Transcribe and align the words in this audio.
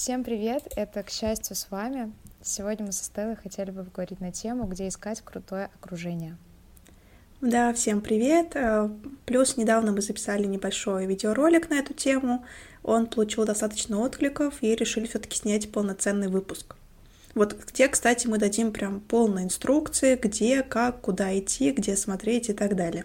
Всем 0.00 0.22
привет! 0.22 0.62
Это 0.76 1.02
«К 1.02 1.10
счастью» 1.10 1.56
с 1.56 1.72
вами. 1.72 2.12
Сегодня 2.40 2.86
мы 2.86 2.92
со 2.92 3.02
Стеллой 3.02 3.34
хотели 3.34 3.72
бы 3.72 3.82
поговорить 3.82 4.20
на 4.20 4.30
тему, 4.30 4.68
где 4.68 4.86
искать 4.86 5.20
крутое 5.22 5.70
окружение. 5.74 6.36
Да, 7.40 7.74
всем 7.74 8.00
привет! 8.00 8.54
Э, 8.54 8.88
плюс 9.26 9.56
недавно 9.56 9.90
мы 9.90 10.00
записали 10.00 10.46
небольшой 10.46 11.06
видеоролик 11.06 11.68
на 11.68 11.80
эту 11.80 11.94
тему. 11.94 12.44
Он 12.84 13.08
получил 13.08 13.44
достаточно 13.44 13.98
откликов 13.98 14.62
и 14.62 14.76
решили 14.76 15.08
все-таки 15.08 15.36
снять 15.36 15.72
полноценный 15.72 16.28
выпуск. 16.28 16.76
Вот 17.34 17.56
где, 17.66 17.88
кстати, 17.88 18.28
мы 18.28 18.38
дадим 18.38 18.70
прям 18.70 19.00
полные 19.00 19.46
инструкции, 19.46 20.14
где, 20.14 20.62
как, 20.62 21.00
куда 21.00 21.36
идти, 21.36 21.72
где 21.72 21.96
смотреть 21.96 22.50
и 22.50 22.52
так 22.52 22.76
далее. 22.76 23.04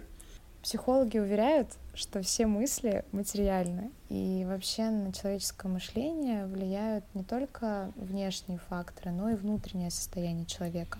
Психологи 0.64 1.18
уверяют, 1.18 1.68
что 1.92 2.22
все 2.22 2.46
мысли 2.46 3.04
материальны, 3.12 3.90
и 4.08 4.46
вообще 4.48 4.88
на 4.88 5.12
человеческое 5.12 5.68
мышление 5.68 6.46
влияют 6.46 7.04
не 7.12 7.22
только 7.22 7.92
внешние 7.96 8.58
факторы, 8.70 9.10
но 9.10 9.28
и 9.28 9.34
внутреннее 9.34 9.90
состояние 9.90 10.46
человека. 10.46 10.98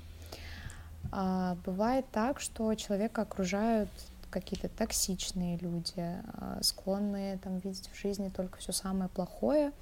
А 1.10 1.56
бывает 1.64 2.04
так, 2.12 2.40
что 2.40 2.74
человека 2.74 3.22
окружают 3.22 3.88
какие-то 4.28 4.68
токсичные 4.68 5.56
люди, 5.56 5.94
а, 5.96 6.58
склонные 6.60 7.38
там 7.38 7.58
видеть 7.60 7.88
в 7.90 7.98
жизни 7.98 8.28
только 8.28 8.58
все 8.58 8.72
самое 8.72 9.08
плохое, 9.08 9.72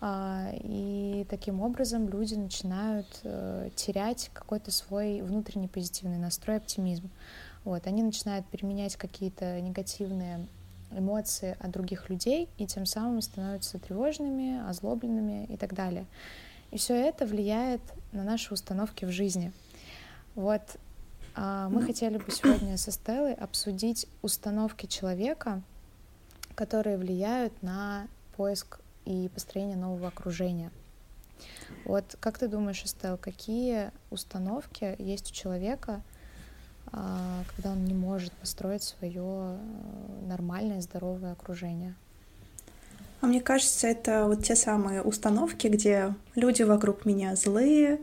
а, 0.00 0.52
и 0.54 1.26
таким 1.28 1.60
образом 1.62 2.08
люди 2.08 2.34
начинают 2.34 3.08
э, 3.24 3.70
терять 3.74 4.30
какой-то 4.32 4.70
свой 4.70 5.20
внутренний 5.20 5.66
позитивный 5.68 6.18
настрой, 6.18 6.58
оптимизм. 6.58 7.10
Вот, 7.64 7.86
они 7.86 8.02
начинают 8.02 8.46
применять 8.46 8.96
какие-то 8.96 9.60
негативные 9.60 10.46
эмоции 10.90 11.56
от 11.60 11.70
других 11.70 12.08
людей 12.08 12.48
и 12.58 12.66
тем 12.66 12.86
самым 12.86 13.20
становятся 13.22 13.78
тревожными, 13.78 14.66
озлобленными 14.68 15.46
и 15.46 15.56
так 15.56 15.74
далее. 15.74 16.06
И 16.70 16.78
все 16.78 16.94
это 16.94 17.26
влияет 17.26 17.80
на 18.12 18.22
наши 18.22 18.54
установки 18.54 19.04
в 19.04 19.10
жизни. 19.10 19.52
Вот 20.34 20.62
а, 21.34 21.68
мы 21.68 21.82
хотели 21.82 22.18
бы 22.18 22.30
сегодня 22.30 22.76
со 22.76 22.90
Стеллой 22.90 23.34
обсудить 23.34 24.06
установки 24.22 24.86
человека, 24.86 25.62
которые 26.54 26.96
влияют 26.96 27.62
на 27.62 28.06
поиск 28.36 28.80
и 29.04 29.28
построение 29.34 29.76
нового 29.76 30.08
окружения. 30.08 30.70
Вот 31.84 32.16
как 32.20 32.38
ты 32.38 32.48
думаешь, 32.48 32.84
Эстел, 32.84 33.16
какие 33.16 33.90
установки 34.10 34.94
есть 34.98 35.30
у 35.30 35.34
человека, 35.34 36.02
когда 36.90 37.70
он 37.70 37.84
не 37.84 37.94
может 37.94 38.32
построить 38.32 38.82
свое 38.82 39.22
э, 39.22 39.58
нормальное, 40.26 40.80
здоровое 40.80 41.32
окружение. 41.32 41.94
А 43.20 43.26
мне 43.26 43.40
кажется, 43.40 43.86
это 43.86 44.24
вот 44.26 44.42
те 44.44 44.56
самые 44.56 45.02
установки, 45.02 45.68
где 45.68 46.14
люди 46.34 46.62
вокруг 46.62 47.04
меня 47.04 47.36
злые, 47.36 48.00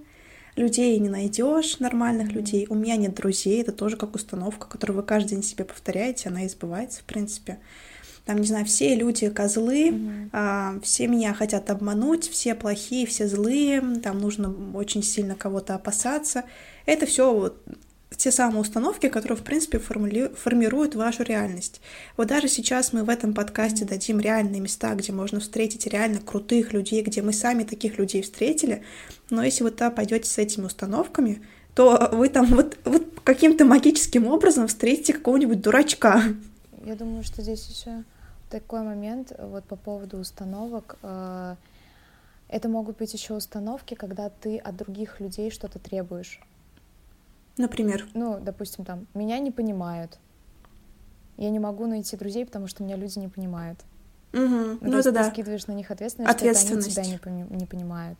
людей 0.56 0.98
не 1.00 1.10
найдешь, 1.10 1.80
нормальных 1.80 2.32
людей, 2.32 2.68
у 2.70 2.76
меня 2.76 2.96
нет 2.98 3.16
друзей, 3.16 3.62
это 3.62 3.72
тоже 3.72 3.98
как 3.98 4.16
установка, 4.16 4.68
которую 4.68 4.98
вы 4.98 5.04
каждый 5.04 5.30
день 5.30 5.44
себе 5.44 5.66
повторяете, 5.66 6.30
она 6.30 6.44
и 6.44 6.50
сбывается, 6.50 7.02
в 7.02 7.04
принципе. 7.04 7.60
Там, 8.26 8.40
не 8.40 8.48
знаю, 8.48 8.66
все 8.66 8.94
люди 8.94 9.30
козлы, 9.30 9.90
mm-hmm. 9.90 10.30
а, 10.34 10.80
все 10.84 11.08
меня 11.08 11.34
хотят 11.34 11.70
обмануть, 11.70 12.30
все 12.30 12.56
плохие, 12.56 13.08
все 13.08 13.26
злые, 13.26 13.82
там 14.04 14.20
нужно 14.20 14.54
очень 14.74 15.02
сильно 15.02 15.34
кого-то 15.34 15.76
опасаться. 15.76 16.44
Это 16.86 17.06
все 17.06 17.34
вот 17.34 17.64
те 18.16 18.32
самые 18.32 18.62
установки, 18.62 19.10
которые, 19.10 19.38
в 19.38 19.44
принципе, 19.44 19.80
формули... 19.80 20.32
формируют 20.36 20.96
вашу 20.96 21.24
реальность. 21.24 21.82
Вот 22.16 22.28
даже 22.28 22.48
сейчас 22.48 22.94
мы 22.94 23.04
в 23.04 23.10
этом 23.10 23.34
подкасте 23.34 23.86
дадим 23.86 24.20
реальные 24.20 24.62
места, 24.62 24.96
где 24.96 25.12
можно 25.12 25.40
встретить 25.40 25.88
реально 25.88 26.20
крутых 26.20 26.74
людей, 26.74 27.02
где 27.02 27.22
мы 27.22 27.34
сами 27.34 27.64
таких 27.64 27.98
людей 27.98 28.22
встретили, 28.22 28.84
но 29.30 29.44
если 29.44 29.64
вы 29.64 29.72
туда 29.72 29.92
пойдете 29.92 30.30
с 30.30 30.38
этими 30.38 30.66
установками, 30.66 31.42
то 31.76 32.10
вы 32.14 32.30
там 32.30 32.46
вот, 32.48 32.78
вот 32.86 33.04
каким-то 33.24 33.66
магическим 33.66 34.26
образом 34.26 34.68
встретите 34.68 35.14
какого-нибудь 35.14 35.62
дурачка. 35.62 36.24
Я 36.86 36.96
думаю, 36.96 37.24
что 37.24 37.42
здесь 37.42 37.68
еще 37.68 38.04
такой 38.50 38.82
момент 38.82 39.34
вот 39.38 39.66
по 39.66 39.76
поводу 39.76 40.18
установок. 40.18 40.98
Э, 41.04 41.56
это 42.48 42.70
могут 42.70 42.98
быть 42.98 43.14
еще 43.14 43.34
установки, 43.34 43.94
когда 43.94 44.30
ты 44.30 44.58
от 44.58 44.76
других 44.78 45.20
людей 45.20 45.52
что-то 45.52 45.80
требуешь. 45.80 46.40
Например? 47.58 48.06
Ну, 48.14 48.40
допустим, 48.40 48.86
там, 48.86 49.08
меня 49.14 49.40
не 49.40 49.52
понимают. 49.52 50.20
Я 51.38 51.50
не 51.50 51.60
могу 51.60 51.86
найти 51.86 52.18
друзей, 52.18 52.46
потому 52.46 52.68
что 52.68 52.84
меня 52.84 52.96
люди 52.96 53.20
не 53.20 53.28
понимают. 53.28 53.80
Угу. 54.34 54.42
Ну, 54.42 54.78
ну 54.82 54.98
это 54.98 55.12
ты 55.12 55.12
да. 55.12 55.30
скидываешь 55.32 55.68
на 55.68 55.72
них 55.72 55.90
ответственность, 55.92 56.34
ответственность. 56.34 56.92
что 56.92 57.02
они 57.02 57.18
тебя 57.18 57.32
не, 57.32 57.44
пони- 57.46 57.60
не 57.60 57.66
понимают. 57.66 58.20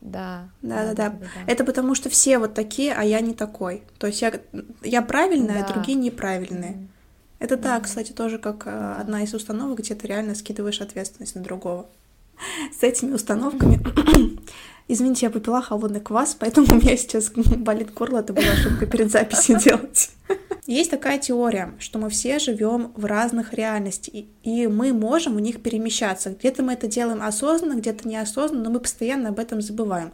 Да. 0.00 0.48
Да, 0.62 0.86
да, 0.86 0.94
да, 0.94 1.10
да. 1.10 1.26
Это 1.46 1.64
потому 1.64 1.94
что 1.94 2.08
все 2.08 2.38
вот 2.38 2.54
такие, 2.54 2.92
а 2.94 3.02
я 3.02 3.20
не 3.20 3.34
такой. 3.34 3.82
То 3.98 4.06
есть 4.06 4.22
я, 4.22 4.32
я 4.82 5.02
правильная, 5.02 5.62
а 5.62 5.66
да. 5.66 5.66
а 5.66 5.72
другие 5.72 5.98
неправильные. 5.98 6.72
Mm. 6.72 6.86
Это 7.40 7.54
mm. 7.56 7.62
так, 7.62 7.84
кстати, 7.84 8.12
тоже 8.12 8.38
как 8.38 8.66
mm. 8.66 9.00
одна 9.00 9.22
из 9.22 9.34
установок, 9.34 9.78
где 9.78 9.94
ты 9.94 10.06
реально 10.06 10.34
скидываешь 10.34 10.80
ответственность 10.80 11.34
на 11.34 11.42
другого. 11.42 11.86
С 12.78 12.82
этими 12.82 13.14
установками 13.14 13.80
Извините, 14.90 15.26
я 15.26 15.30
попила 15.30 15.60
холодный 15.60 16.00
квас, 16.00 16.34
поэтому 16.38 16.66
у 16.70 16.74
меня 16.76 16.96
сейчас 16.96 17.30
болит 17.30 17.92
горло, 17.92 18.20
это 18.20 18.32
была 18.32 18.50
ошибка 18.50 18.86
перед 18.86 19.10
записью 19.10 19.58
делать. 19.64 20.10
Есть 20.66 20.90
такая 20.90 21.18
теория, 21.18 21.74
что 21.78 21.98
мы 21.98 22.08
все 22.08 22.38
живем 22.38 22.92
в 22.94 23.04
разных 23.04 23.52
реальностях, 23.52 24.14
и 24.42 24.66
мы 24.66 24.92
можем 24.94 25.36
в 25.36 25.40
них 25.40 25.62
перемещаться. 25.62 26.30
Где-то 26.30 26.62
мы 26.62 26.72
это 26.72 26.86
делаем 26.86 27.22
осознанно, 27.22 27.78
где-то 27.78 28.08
неосознанно, 28.08 28.64
но 28.64 28.70
мы 28.70 28.80
постоянно 28.80 29.28
об 29.28 29.38
этом 29.38 29.60
забываем. 29.60 30.12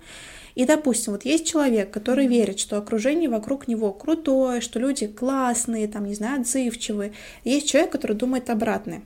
И, 0.57 0.65
допустим, 0.65 1.13
вот 1.13 1.25
есть 1.25 1.49
человек, 1.49 1.91
который 1.91 2.29
верит, 2.29 2.61
что 2.61 2.77
окружение 2.77 3.29
вокруг 3.29 3.67
него 3.67 3.93
крутое, 3.93 4.61
что 4.61 4.79
люди 4.79 5.09
классные, 5.09 5.89
там, 5.89 6.05
не 6.05 6.15
знаю, 6.15 6.41
отзывчивые. 6.41 7.13
Есть 7.43 7.69
человек, 7.69 7.91
который 7.91 8.17
думает 8.17 8.51
обратное 8.51 9.03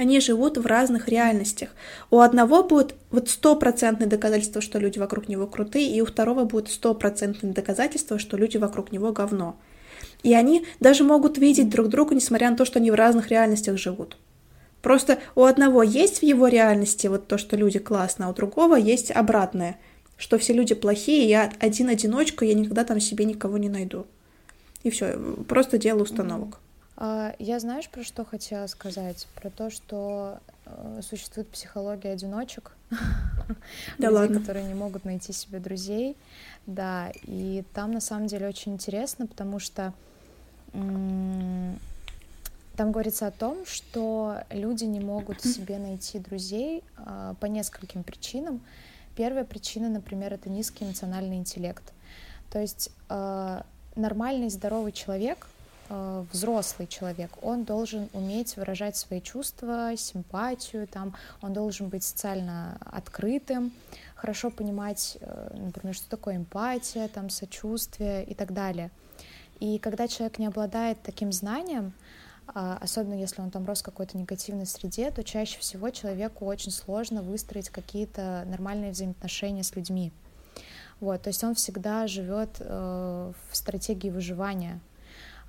они 0.00 0.18
живут 0.18 0.56
в 0.56 0.64
разных 0.64 1.08
реальностях. 1.08 1.68
У 2.10 2.20
одного 2.20 2.62
будет 2.62 2.94
вот 3.10 3.28
стопроцентное 3.28 4.06
доказательство, 4.08 4.62
что 4.62 4.78
люди 4.78 4.98
вокруг 4.98 5.28
него 5.28 5.46
крутые, 5.46 5.94
и 5.94 6.00
у 6.00 6.06
второго 6.06 6.44
будет 6.44 6.70
стопроцентное 6.70 7.52
доказательство, 7.52 8.18
что 8.18 8.38
люди 8.38 8.56
вокруг 8.56 8.92
него 8.92 9.12
говно. 9.12 9.56
И 10.22 10.32
они 10.32 10.64
даже 10.80 11.04
могут 11.04 11.36
видеть 11.36 11.68
друг 11.68 11.88
друга, 11.88 12.14
несмотря 12.14 12.50
на 12.50 12.56
то, 12.56 12.64
что 12.64 12.78
они 12.78 12.90
в 12.90 12.94
разных 12.94 13.28
реальностях 13.28 13.76
живут. 13.76 14.16
Просто 14.80 15.18
у 15.34 15.44
одного 15.44 15.82
есть 15.82 16.20
в 16.20 16.22
его 16.22 16.48
реальности 16.48 17.06
вот 17.06 17.26
то, 17.26 17.36
что 17.36 17.56
люди 17.56 17.78
классные, 17.78 18.28
а 18.28 18.30
у 18.30 18.34
другого 18.34 18.76
есть 18.76 19.10
обратное, 19.10 19.78
что 20.16 20.38
все 20.38 20.54
люди 20.54 20.74
плохие, 20.74 21.28
я 21.28 21.52
один-одиночка, 21.60 22.46
я 22.46 22.54
никогда 22.54 22.84
там 22.84 23.00
себе 23.00 23.26
никого 23.26 23.58
не 23.58 23.68
найду. 23.68 24.06
И 24.82 24.88
все, 24.88 25.18
просто 25.46 25.76
дело 25.76 26.04
установок. 26.04 26.58
А, 27.02 27.34
я 27.38 27.58
знаешь, 27.58 27.88
про 27.88 28.04
что 28.04 28.26
хотела 28.26 28.66
сказать? 28.66 29.26
Про 29.34 29.48
то, 29.48 29.70
что 29.70 30.38
э, 30.66 31.00
существует 31.02 31.48
психология 31.48 32.12
одиночек, 32.12 32.72
да 33.98 34.10
людей, 34.10 34.38
которые 34.38 34.66
не 34.66 34.74
могут 34.74 35.06
найти 35.06 35.32
себе 35.32 35.60
друзей. 35.60 36.14
Да, 36.66 37.10
и 37.22 37.64
там 37.72 37.92
на 37.92 38.00
самом 38.00 38.26
деле 38.26 38.46
очень 38.46 38.74
интересно, 38.74 39.26
потому 39.26 39.58
что 39.58 39.94
там 40.72 42.92
говорится 42.92 43.26
о 43.26 43.30
том, 43.30 43.64
что 43.66 44.42
люди 44.50 44.84
не 44.84 45.00
могут 45.00 45.42
себе 45.42 45.78
найти 45.78 46.18
друзей 46.18 46.84
а, 46.96 47.34
по 47.40 47.46
нескольким 47.46 48.04
причинам. 48.04 48.60
Первая 49.16 49.44
причина, 49.44 49.88
например, 49.88 50.34
это 50.34 50.48
низкий 50.48 50.84
эмоциональный 50.84 51.36
интеллект. 51.36 51.82
То 52.52 52.60
есть 52.60 52.90
э, 53.08 53.62
нормальный 53.96 54.50
здоровый 54.50 54.92
человек— 54.92 55.48
взрослый 56.32 56.86
человек, 56.86 57.30
он 57.42 57.64
должен 57.64 58.08
уметь 58.12 58.56
выражать 58.56 58.96
свои 58.96 59.20
чувства, 59.20 59.96
симпатию, 59.96 60.86
там, 60.86 61.14
он 61.42 61.52
должен 61.52 61.88
быть 61.88 62.04
социально 62.04 62.78
открытым, 62.80 63.72
хорошо 64.14 64.50
понимать, 64.50 65.18
э, 65.20 65.56
например, 65.56 65.94
что 65.94 66.08
такое 66.08 66.36
эмпатия, 66.36 67.08
там, 67.08 67.30
сочувствие 67.30 68.24
и 68.24 68.34
так 68.34 68.52
далее. 68.52 68.90
И 69.58 69.78
когда 69.78 70.08
человек 70.08 70.38
не 70.38 70.46
обладает 70.46 71.02
таким 71.02 71.32
знанием, 71.32 71.92
а, 72.52 72.78
особенно 72.80 73.14
если 73.14 73.42
он 73.42 73.50
там 73.50 73.66
рос 73.66 73.80
в 73.80 73.84
какой-то 73.84 74.18
негативной 74.18 74.66
среде, 74.66 75.10
то 75.10 75.22
чаще 75.22 75.58
всего 75.60 75.90
человеку 75.90 76.46
очень 76.46 76.72
сложно 76.72 77.22
выстроить 77.22 77.68
какие-то 77.68 78.44
нормальные 78.46 78.92
взаимоотношения 78.92 79.62
с 79.62 79.76
людьми. 79.76 80.12
Вот, 80.98 81.22
то 81.22 81.28
есть 81.28 81.42
он 81.44 81.54
всегда 81.54 82.06
живет 82.06 82.56
э, 82.58 83.32
в 83.50 83.56
стратегии 83.56 84.10
выживания, 84.10 84.80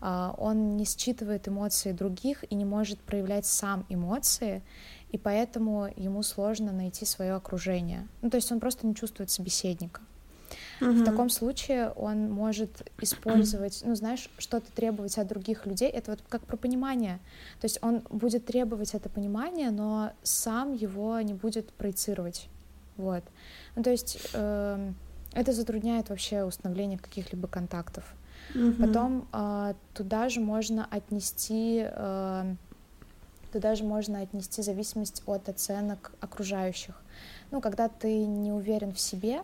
он 0.01 0.77
не 0.77 0.85
считывает 0.85 1.47
эмоции 1.47 1.91
других 1.91 2.43
и 2.49 2.55
не 2.55 2.65
может 2.65 2.99
проявлять 2.99 3.45
сам 3.45 3.85
эмоции, 3.89 4.63
и 5.11 5.17
поэтому 5.17 5.89
ему 5.95 6.23
сложно 6.23 6.71
найти 6.71 7.05
свое 7.05 7.33
окружение. 7.33 8.07
Ну, 8.21 8.29
то 8.29 8.37
есть 8.37 8.51
он 8.51 8.59
просто 8.59 8.87
не 8.87 8.95
чувствует 8.95 9.29
собеседника. 9.29 10.01
Uh-huh. 10.79 11.01
В 11.01 11.05
таком 11.05 11.29
случае 11.29 11.89
он 11.91 12.31
может 12.31 12.91
использовать, 12.99 13.81
ну, 13.85 13.95
знаешь, 13.95 14.29
что-то 14.37 14.71
требовать 14.71 15.17
от 15.17 15.27
других 15.27 15.65
людей. 15.65 15.89
Это 15.89 16.11
вот 16.11 16.21
как 16.27 16.41
про 16.45 16.57
понимание. 16.57 17.19
То 17.59 17.65
есть 17.65 17.79
он 17.81 18.01
будет 18.09 18.45
требовать 18.45 18.93
это 18.93 19.07
понимание, 19.09 19.69
но 19.69 20.11
сам 20.23 20.73
его 20.73 21.19
не 21.21 21.33
будет 21.33 21.71
проецировать. 21.73 22.47
Вот. 22.97 23.23
Ну, 23.75 23.83
то 23.83 23.91
есть 23.91 24.17
э, 24.33 24.91
это 25.33 25.53
затрудняет 25.53 26.09
вообще 26.09 26.43
установление 26.43 26.97
каких-либо 26.97 27.47
контактов. 27.47 28.03
Угу. 28.55 28.73
Потом 28.79 29.27
э, 29.31 29.73
туда 29.93 30.29
же 30.29 30.39
можно 30.41 30.87
отнести 30.89 31.85
э, 31.85 32.55
туда 33.51 33.75
же 33.75 33.83
можно 33.83 34.21
отнести 34.21 34.61
зависимость 34.61 35.23
от 35.25 35.49
оценок 35.49 36.11
окружающих. 36.19 36.95
Ну, 37.51 37.61
когда 37.61 37.89
ты 37.89 38.25
не 38.25 38.51
уверен 38.51 38.93
в 38.93 38.99
себе, 38.99 39.43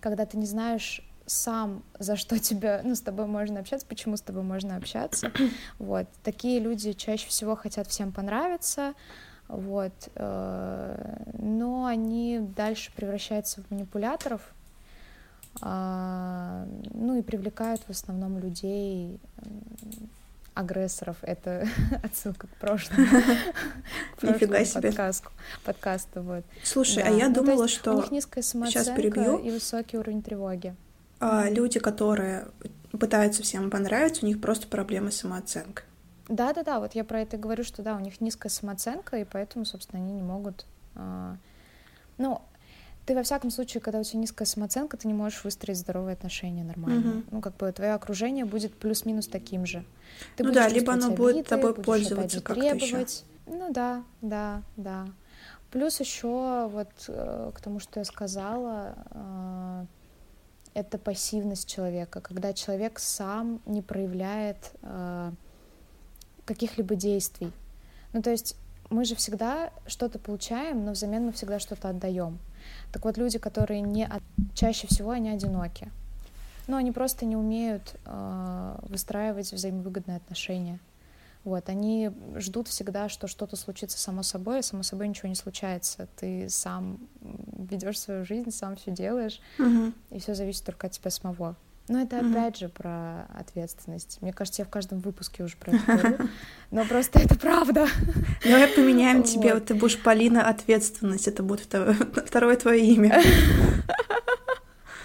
когда 0.00 0.26
ты 0.26 0.36
не 0.36 0.46
знаешь 0.46 1.02
сам, 1.26 1.82
за 1.98 2.16
что 2.16 2.38
тебя, 2.38 2.80
ну, 2.84 2.94
с 2.94 3.00
тобой 3.00 3.26
можно 3.26 3.60
общаться, 3.60 3.86
почему 3.86 4.16
с 4.16 4.20
тобой 4.20 4.42
можно 4.42 4.76
общаться, 4.76 5.32
вот, 5.78 6.06
такие 6.22 6.60
люди 6.60 6.92
чаще 6.92 7.28
всего 7.28 7.56
хотят 7.56 7.86
всем 7.88 8.12
понравиться, 8.12 8.94
вот, 9.48 9.92
э, 10.14 11.16
но 11.38 11.86
они 11.86 12.40
дальше 12.40 12.92
превращаются 12.94 13.62
в 13.62 13.70
манипуляторов, 13.70 14.42
ну 15.60 17.18
и 17.18 17.22
привлекают 17.22 17.82
в 17.82 17.90
основном 17.90 18.38
людей 18.38 19.18
агрессоров. 20.54 21.16
Это 21.22 21.66
отсылка 22.02 22.46
к 22.46 22.50
прошлому. 22.56 23.06
Нифига 24.22 24.64
себе. 24.64 24.88
Подкасту, 24.88 25.30
подкасту, 25.64 26.22
вот. 26.22 26.44
Слушай, 26.62 27.02
а 27.02 27.10
я 27.10 27.28
ну, 27.28 27.34
думала, 27.34 27.68
что... 27.68 27.92
У 27.92 27.96
них 27.96 28.10
низкая 28.10 28.42
самооценка 28.42 29.00
и 29.00 29.50
высокий 29.50 29.98
уровень 29.98 30.22
тревоги. 30.22 30.74
А 31.20 31.48
люди, 31.48 31.78
которые 31.78 32.46
пытаются 32.92 33.42
всем 33.42 33.70
понравиться, 33.70 34.24
у 34.24 34.28
них 34.28 34.40
просто 34.40 34.66
проблемы 34.66 35.10
с 35.10 35.16
самооценкой. 35.16 35.84
Да, 36.28 36.52
да, 36.54 36.62
да, 36.62 36.80
вот 36.80 36.94
я 36.94 37.04
про 37.04 37.20
это 37.20 37.36
говорю, 37.36 37.64
что 37.64 37.82
да, 37.82 37.96
у 37.96 38.00
них 38.00 38.20
низкая 38.20 38.50
самооценка, 38.50 39.18
и 39.18 39.24
поэтому, 39.24 39.64
собственно, 39.64 40.02
они 40.02 40.12
не 40.14 40.22
могут. 40.22 40.64
А... 40.94 41.36
Ну, 42.16 42.40
ты 43.06 43.14
во 43.14 43.22
всяком 43.22 43.50
случае, 43.50 43.80
когда 43.80 44.00
у 44.00 44.02
тебя 44.02 44.20
низкая 44.20 44.46
самооценка, 44.46 44.96
ты 44.96 45.06
не 45.06 45.14
можешь 45.14 45.44
выстроить 45.44 45.78
здоровые 45.78 46.14
отношения 46.14 46.64
нормально. 46.64 47.10
Угу. 47.10 47.22
Ну, 47.32 47.40
как 47.40 47.56
бы 47.56 47.70
твое 47.72 47.92
окружение 47.92 48.44
будет 48.44 48.74
плюс-минус 48.74 49.26
таким 49.28 49.66
же. 49.66 49.84
Ты 50.36 50.44
ну 50.44 50.52
да, 50.52 50.68
либо 50.68 50.92
оно 50.92 51.10
будет 51.10 51.36
обиды, 51.36 51.48
тобой 51.48 51.74
пользоваться 51.74 52.40
как-то 52.40 52.64
еще. 52.64 53.06
Ну 53.46 53.72
да, 53.72 54.02
да, 54.22 54.62
да. 54.76 55.06
Плюс 55.70 56.00
еще 56.00 56.68
вот 56.72 56.88
э, 57.08 57.50
к 57.54 57.60
тому, 57.60 57.80
что 57.80 58.00
я 58.00 58.04
сказала, 58.04 58.94
э, 59.10 59.86
это 60.74 60.98
пассивность 60.98 61.68
человека, 61.68 62.20
когда 62.20 62.52
человек 62.52 62.98
сам 62.98 63.60
не 63.66 63.82
проявляет 63.82 64.72
э, 64.82 65.32
каких-либо 66.44 66.94
действий. 66.94 67.52
Ну 68.12 68.22
то 68.22 68.30
есть 68.30 68.56
мы 68.88 69.04
же 69.04 69.14
всегда 69.16 69.70
что-то 69.86 70.18
получаем, 70.18 70.84
но 70.84 70.92
взамен 70.92 71.26
мы 71.26 71.32
всегда 71.32 71.58
что-то 71.58 71.88
отдаем. 71.88 72.38
Так 72.92 73.04
вот, 73.04 73.16
люди, 73.16 73.38
которые 73.38 73.80
не 73.80 74.08
чаще 74.54 74.86
всего 74.86 75.10
они 75.10 75.30
одиноки. 75.30 75.90
Ну, 76.66 76.76
они 76.76 76.92
просто 76.92 77.26
не 77.26 77.36
умеют 77.36 77.96
э, 78.06 78.76
выстраивать 78.82 79.52
взаимовыгодные 79.52 80.16
отношения. 80.16 80.78
Вот, 81.44 81.68
они 81.68 82.10
ждут 82.36 82.68
всегда, 82.68 83.10
что 83.10 83.26
что-то 83.26 83.56
случится 83.56 83.98
само 83.98 84.22
собой, 84.22 84.60
а 84.60 84.62
само 84.62 84.82
собой 84.82 85.08
ничего 85.08 85.28
не 85.28 85.34
случается. 85.34 86.08
Ты 86.16 86.48
сам 86.48 86.98
ведешь 87.20 88.00
свою 88.00 88.24
жизнь, 88.24 88.50
сам 88.50 88.76
все 88.76 88.92
делаешь, 88.92 89.40
угу. 89.58 89.92
и 90.10 90.18
все 90.20 90.34
зависит 90.34 90.64
только 90.64 90.86
от 90.86 90.94
тебя 90.94 91.10
самого. 91.10 91.54
Но 91.86 92.00
это 92.00 92.16
угу. 92.16 92.30
опять 92.30 92.58
же 92.58 92.68
про 92.68 93.26
ответственность. 93.38 94.18
Мне 94.22 94.32
кажется, 94.32 94.62
я 94.62 94.66
в 94.66 94.70
каждом 94.70 95.00
выпуске 95.00 95.42
уже 95.44 95.56
про 95.56 95.76
это 95.76 95.84
говорю, 95.84 96.18
но 96.70 96.84
просто 96.86 97.18
это 97.18 97.38
правда. 97.38 97.86
Давай 98.42 98.68
поменяем 98.68 99.22
тебе, 99.22 99.54
вот 99.54 99.66
ты 99.66 99.74
будешь 99.74 100.02
Полина 100.02 100.48
ответственность, 100.48 101.28
это 101.28 101.42
будет 101.42 101.68
второе 102.26 102.56
твое 102.56 102.84
имя. 102.86 103.22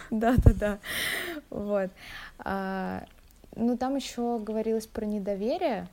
Да, 0.09 0.35
да, 0.37 0.53
да. 0.53 0.79
Вот. 1.49 1.91
А, 2.39 3.03
ну, 3.55 3.77
там 3.77 3.95
еще 3.95 4.39
говорилось 4.39 4.87
про 4.87 5.05
недоверие 5.05 5.87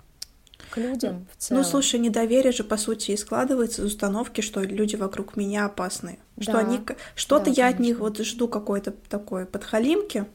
к 0.71 0.79
людям 0.79 1.27
в 1.33 1.37
целом. 1.37 1.63
Ну, 1.63 1.69
слушай, 1.69 2.01
недоверие 2.01 2.53
же, 2.53 2.65
по 2.65 2.77
сути, 2.77 3.11
и 3.11 3.17
складывается 3.17 3.83
из 3.83 3.87
установки, 3.87 4.41
что 4.41 4.63
люди 4.63 4.97
вокруг 4.97 5.37
меня 5.37 5.67
опасны. 5.67 6.19
Да. 6.37 6.43
Что 6.43 6.59
они... 6.59 6.81
Что-то 7.15 7.47
да, 7.47 7.51
я 7.51 7.55
конечно. 7.57 7.69
от 7.69 7.81
них 7.81 7.99
вот 7.99 8.19
жду 8.19 8.49
какой-то 8.49 8.93
такой 8.93 9.47
подхалимки, 9.47 10.27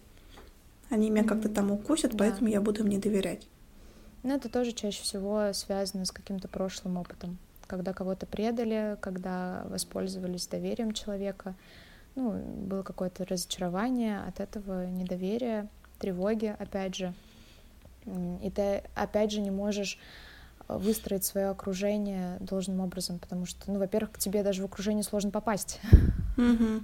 они 0.91 1.09
меня 1.09 1.23
mm-hmm. 1.23 1.27
как-то 1.27 1.49
там 1.49 1.71
укусят, 1.71 2.11
да. 2.11 2.17
поэтому 2.19 2.49
я 2.49 2.61
буду 2.61 2.81
им 2.81 2.89
не 2.89 2.99
доверять. 2.99 3.47
Ну, 4.23 4.35
это 4.35 4.49
тоже 4.49 4.73
чаще 4.73 5.01
всего 5.01 5.51
связано 5.53 6.05
с 6.05 6.11
каким-то 6.11 6.47
прошлым 6.47 6.97
опытом. 6.97 7.37
Когда 7.65 7.93
кого-то 7.93 8.25
предали, 8.25 8.97
когда 9.01 9.63
воспользовались 9.69 10.45
доверием 10.45 10.91
человека, 10.91 11.55
ну, 12.15 12.33
было 12.33 12.83
какое-то 12.83 13.25
разочарование 13.25 14.19
от 14.19 14.39
этого 14.41 14.85
недоверия, 14.87 15.69
тревоги, 15.97 16.53
опять 16.59 16.95
же. 16.95 17.13
И 18.05 18.51
ты, 18.53 18.83
опять 18.95 19.31
же, 19.31 19.41
не 19.41 19.51
можешь 19.51 19.97
э, 20.67 20.75
выстроить 20.75 21.23
свое 21.23 21.49
окружение 21.49 22.37
должным 22.39 22.81
образом, 22.81 23.19
потому 23.19 23.45
что, 23.45 23.71
ну, 23.71 23.79
во-первых, 23.79 24.13
к 24.13 24.17
тебе 24.17 24.43
даже 24.43 24.63
в 24.63 24.65
окружение 24.65 25.03
сложно 25.03 25.31
попасть. 25.31 25.79
Mm-hmm. 26.37 26.81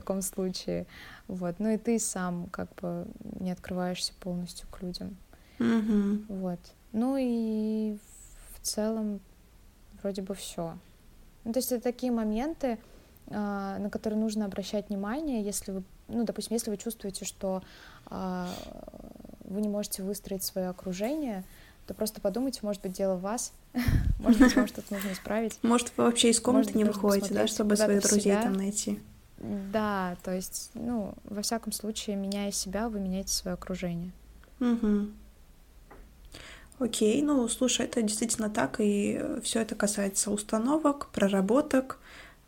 Таком 0.00 0.22
случае. 0.22 0.86
Вот. 1.26 1.56
Ну 1.58 1.70
и 1.70 1.76
ты 1.76 1.98
сам 1.98 2.46
как 2.46 2.74
бы 2.76 3.06
не 3.40 3.50
открываешься 3.50 4.12
полностью 4.20 4.68
к 4.68 4.82
людям. 4.82 5.16
Mm-hmm. 5.58 6.24
Вот. 6.28 6.60
Ну 6.92 7.16
и 7.18 7.98
в 8.54 8.60
целом 8.60 9.20
вроде 10.02 10.22
бы 10.22 10.34
все. 10.34 10.76
Ну, 11.44 11.52
то 11.52 11.58
есть 11.58 11.72
это 11.72 11.82
такие 11.82 12.12
моменты, 12.12 12.78
а, 13.28 13.78
на 13.78 13.90
которые 13.90 14.18
нужно 14.18 14.44
обращать 14.44 14.88
внимание, 14.88 15.42
если 15.42 15.72
вы, 15.72 15.82
ну, 16.08 16.24
допустим, 16.24 16.54
если 16.54 16.70
вы 16.70 16.76
чувствуете, 16.76 17.24
что 17.24 17.62
а, 18.06 18.48
вы 19.44 19.60
не 19.60 19.68
можете 19.68 20.02
выстроить 20.02 20.42
свое 20.42 20.68
окружение, 20.68 21.44
то 21.86 21.94
просто 21.94 22.20
подумайте, 22.20 22.60
может 22.62 22.82
быть, 22.82 22.92
дело 22.92 23.16
в 23.16 23.22
вас, 23.22 23.52
может 24.18 24.40
быть, 24.40 24.54
вам 24.54 24.66
что-то 24.66 24.92
нужно 24.92 25.12
исправить. 25.12 25.58
Может, 25.62 25.92
вы 25.96 26.04
вообще 26.04 26.30
из 26.30 26.40
комнаты 26.40 26.76
не 26.76 26.84
выходите, 26.84 27.32
да, 27.34 27.46
чтобы 27.46 27.76
своих 27.76 28.02
друзей 28.02 28.34
там 28.34 28.52
найти. 28.52 29.00
Да, 29.38 30.16
то 30.24 30.34
есть, 30.34 30.70
ну, 30.74 31.14
во 31.24 31.42
всяком 31.42 31.72
случае, 31.72 32.16
меняя 32.16 32.50
себя, 32.50 32.88
вы 32.88 32.98
меняете 32.98 33.32
свое 33.32 33.54
окружение. 33.54 34.12
Угу. 34.60 35.08
Окей, 36.80 37.22
ну, 37.22 37.48
слушай, 37.48 37.86
это 37.86 38.02
действительно 38.02 38.50
так, 38.50 38.76
и 38.80 39.20
все 39.42 39.60
это 39.60 39.74
касается 39.74 40.30
установок, 40.30 41.08
проработок, 41.08 41.98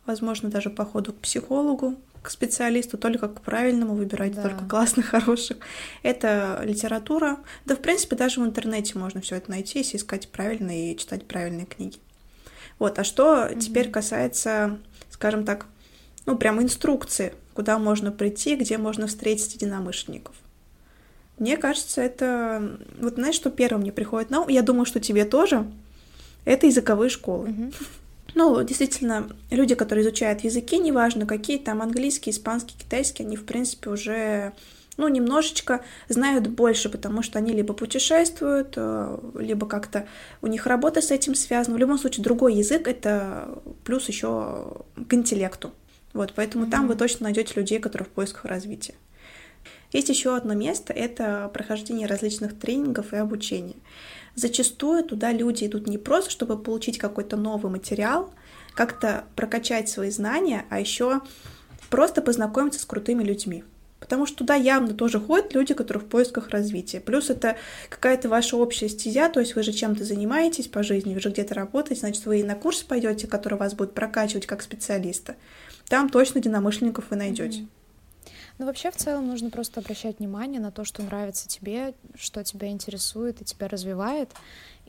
возможно, 0.05 0.49
даже 0.49 0.69
походу 0.69 1.13
к 1.13 1.17
психологу, 1.17 1.97
к 2.21 2.29
специалисту, 2.29 2.97
только 2.97 3.27
к 3.27 3.41
правильному 3.41 3.95
выбирать, 3.95 4.35
да. 4.35 4.43
только 4.43 4.65
классных, 4.65 5.05
хороших. 5.09 5.57
Это 6.03 6.61
литература. 6.63 7.39
Да, 7.65 7.75
в 7.75 7.79
принципе, 7.79 8.15
даже 8.15 8.41
в 8.41 8.45
интернете 8.45 8.97
можно 8.97 9.21
все 9.21 9.35
это 9.35 9.49
найти, 9.49 9.79
если 9.79 9.97
искать 9.97 10.29
правильные 10.29 10.93
и 10.93 10.97
читать 10.97 11.25
правильные 11.25 11.65
книги. 11.65 11.97
Вот, 12.79 12.99
а 12.99 13.03
что 13.03 13.47
mm 13.47 13.59
теперь 13.59 13.91
касается, 13.91 14.79
скажем 15.09 15.45
так, 15.45 15.67
ну, 16.25 16.37
прям 16.37 16.61
инструкции, 16.61 17.33
куда 17.53 17.79
можно 17.79 18.11
прийти, 18.11 18.55
где 18.55 18.77
можно 18.77 19.07
встретить 19.07 19.55
единомышленников. 19.55 20.35
Мне 21.37 21.57
кажется, 21.57 22.01
это... 22.01 22.77
Вот 22.99 23.15
знаешь, 23.15 23.35
что 23.35 23.49
первым 23.49 23.81
мне 23.81 23.91
приходит 23.91 24.29
на 24.29 24.41
ум? 24.41 24.47
Я 24.47 24.61
думаю, 24.61 24.85
что 24.85 24.99
тебе 24.99 25.25
тоже. 25.25 25.65
Это 26.45 26.67
языковые 26.67 27.09
школы. 27.09 27.49
Mm-hmm. 27.49 27.75
Ну, 28.35 28.63
действительно, 28.63 29.29
люди, 29.49 29.75
которые 29.75 30.03
изучают 30.03 30.43
языки, 30.43 30.77
неважно 30.77 31.25
какие, 31.25 31.57
там 31.57 31.81
английский, 31.81 32.31
испанский, 32.31 32.75
китайский, 32.77 33.23
они, 33.23 33.35
в 33.35 33.45
принципе, 33.45 33.89
уже 33.89 34.53
ну, 34.97 35.07
немножечко 35.07 35.83
знают 36.09 36.47
больше, 36.47 36.89
потому 36.89 37.23
что 37.23 37.39
они 37.39 37.53
либо 37.53 37.73
путешествуют, 37.73 38.73
э, 38.75 39.17
либо 39.39 39.65
как-то 39.65 40.07
у 40.41 40.47
них 40.47 40.67
работа 40.67 41.01
с 41.01 41.11
этим 41.11 41.33
связана. 41.33 41.75
В 41.75 41.79
любом 41.79 41.97
случае, 41.97 42.23
другой 42.23 42.55
язык— 42.55 42.87
это 42.89 43.59
плюс 43.83 44.07
еще 44.07 44.83
к 45.07 45.13
интеллекту. 45.13 45.71
Вот, 46.13 46.33
поэтому 46.35 46.65
mm-hmm. 46.65 46.71
там 46.71 46.87
вы 46.87 46.95
точно 46.95 47.25
найдете 47.25 47.53
людей, 47.55 47.79
которые 47.79 48.07
в 48.07 48.11
поисках 48.11 48.45
развития. 48.45 48.95
Есть 49.91 50.09
еще 50.09 50.35
одно 50.35 50.53
место, 50.53 50.93
это 50.93 51.49
прохождение 51.53 52.07
различных 52.07 52.57
тренингов 52.57 53.13
и 53.13 53.17
обучения. 53.17 53.75
Зачастую 54.35 55.03
туда 55.03 55.33
люди 55.33 55.65
идут 55.65 55.87
не 55.87 55.97
просто, 55.97 56.31
чтобы 56.31 56.57
получить 56.57 56.97
какой-то 56.97 57.35
новый 57.35 57.71
материал, 57.71 58.33
как-то 58.73 59.25
прокачать 59.35 59.89
свои 59.89 60.09
знания, 60.09 60.65
а 60.69 60.79
еще 60.79 61.21
просто 61.89 62.21
познакомиться 62.21 62.79
с 62.79 62.85
крутыми 62.85 63.23
людьми. 63.23 63.65
Потому 63.99 64.25
что 64.25 64.37
туда 64.37 64.55
явно 64.55 64.93
тоже 64.93 65.19
ходят 65.19 65.53
люди, 65.53 65.73
которые 65.73 66.03
в 66.03 66.07
поисках 66.07 66.49
развития. 66.49 67.01
Плюс 67.01 67.29
это 67.29 67.57
какая-то 67.89 68.29
ваша 68.29 68.57
общая 68.57 68.89
стезя, 68.89 69.29
то 69.29 69.39
есть 69.39 69.55
вы 69.55 69.61
же 69.61 69.73
чем-то 69.73 70.03
занимаетесь 70.05 70.67
по 70.67 70.81
жизни, 70.81 71.13
вы 71.13 71.19
же 71.19 71.29
где-то 71.29 71.53
работаете, 71.53 71.99
значит, 71.99 72.25
вы 72.25 72.39
и 72.39 72.43
на 72.43 72.55
курс 72.55 72.81
пойдете, 72.81 73.27
который 73.27 73.59
вас 73.59 73.73
будет 73.73 73.93
прокачивать 73.93 74.47
как 74.47 74.63
специалиста 74.63 75.35
там 75.91 76.09
точно 76.09 76.37
единомышленников 76.37 77.09
вы 77.09 77.17
найдете. 77.17 77.67
Ну, 78.57 78.65
вообще, 78.65 78.91
в 78.91 78.95
целом, 78.95 79.27
нужно 79.27 79.49
просто 79.49 79.81
обращать 79.81 80.19
внимание 80.19 80.61
на 80.61 80.71
то, 80.71 80.85
что 80.85 81.03
нравится 81.03 81.49
тебе, 81.49 81.93
что 82.15 82.43
тебя 82.45 82.69
интересует 82.69 83.41
и 83.41 83.45
тебя 83.45 83.67
развивает, 83.67 84.29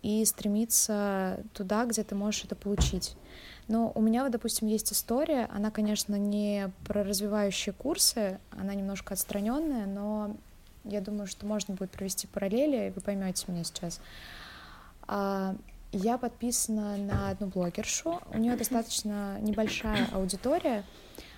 и 0.03 0.25
стремиться 0.25 1.41
туда, 1.55 1.87
где 1.87 2.05
ты 2.05 2.15
можешь 2.15 2.45
это 2.45 2.55
получить. 2.55 3.17
Но 3.67 3.91
у 3.97 4.01
меня, 4.01 4.23
вот, 4.23 4.31
допустим, 4.31 4.69
есть 4.69 4.93
история, 4.93 5.49
она, 5.53 5.73
конечно, 5.73 6.15
не 6.15 6.71
про 6.87 7.03
развивающие 7.03 7.73
курсы, 7.73 8.39
она 8.53 8.73
немножко 8.75 9.15
отстраненная, 9.15 9.87
но 9.87 10.37
я 10.85 11.01
думаю, 11.01 11.27
что 11.27 11.47
можно 11.47 11.75
будет 11.75 11.91
провести 11.91 12.29
параллели, 12.29 12.89
и 12.89 12.91
вы 12.91 13.01
поймете 13.01 13.47
меня 13.49 13.65
сейчас. 13.65 14.01
Я 15.93 16.17
подписана 16.17 16.97
на 16.97 17.29
одну 17.29 17.49
блогершу, 17.49 18.19
у 18.33 18.39
нее 18.39 18.57
достаточно 18.57 19.39
небольшая 19.41 20.09
аудитория, 20.13 20.85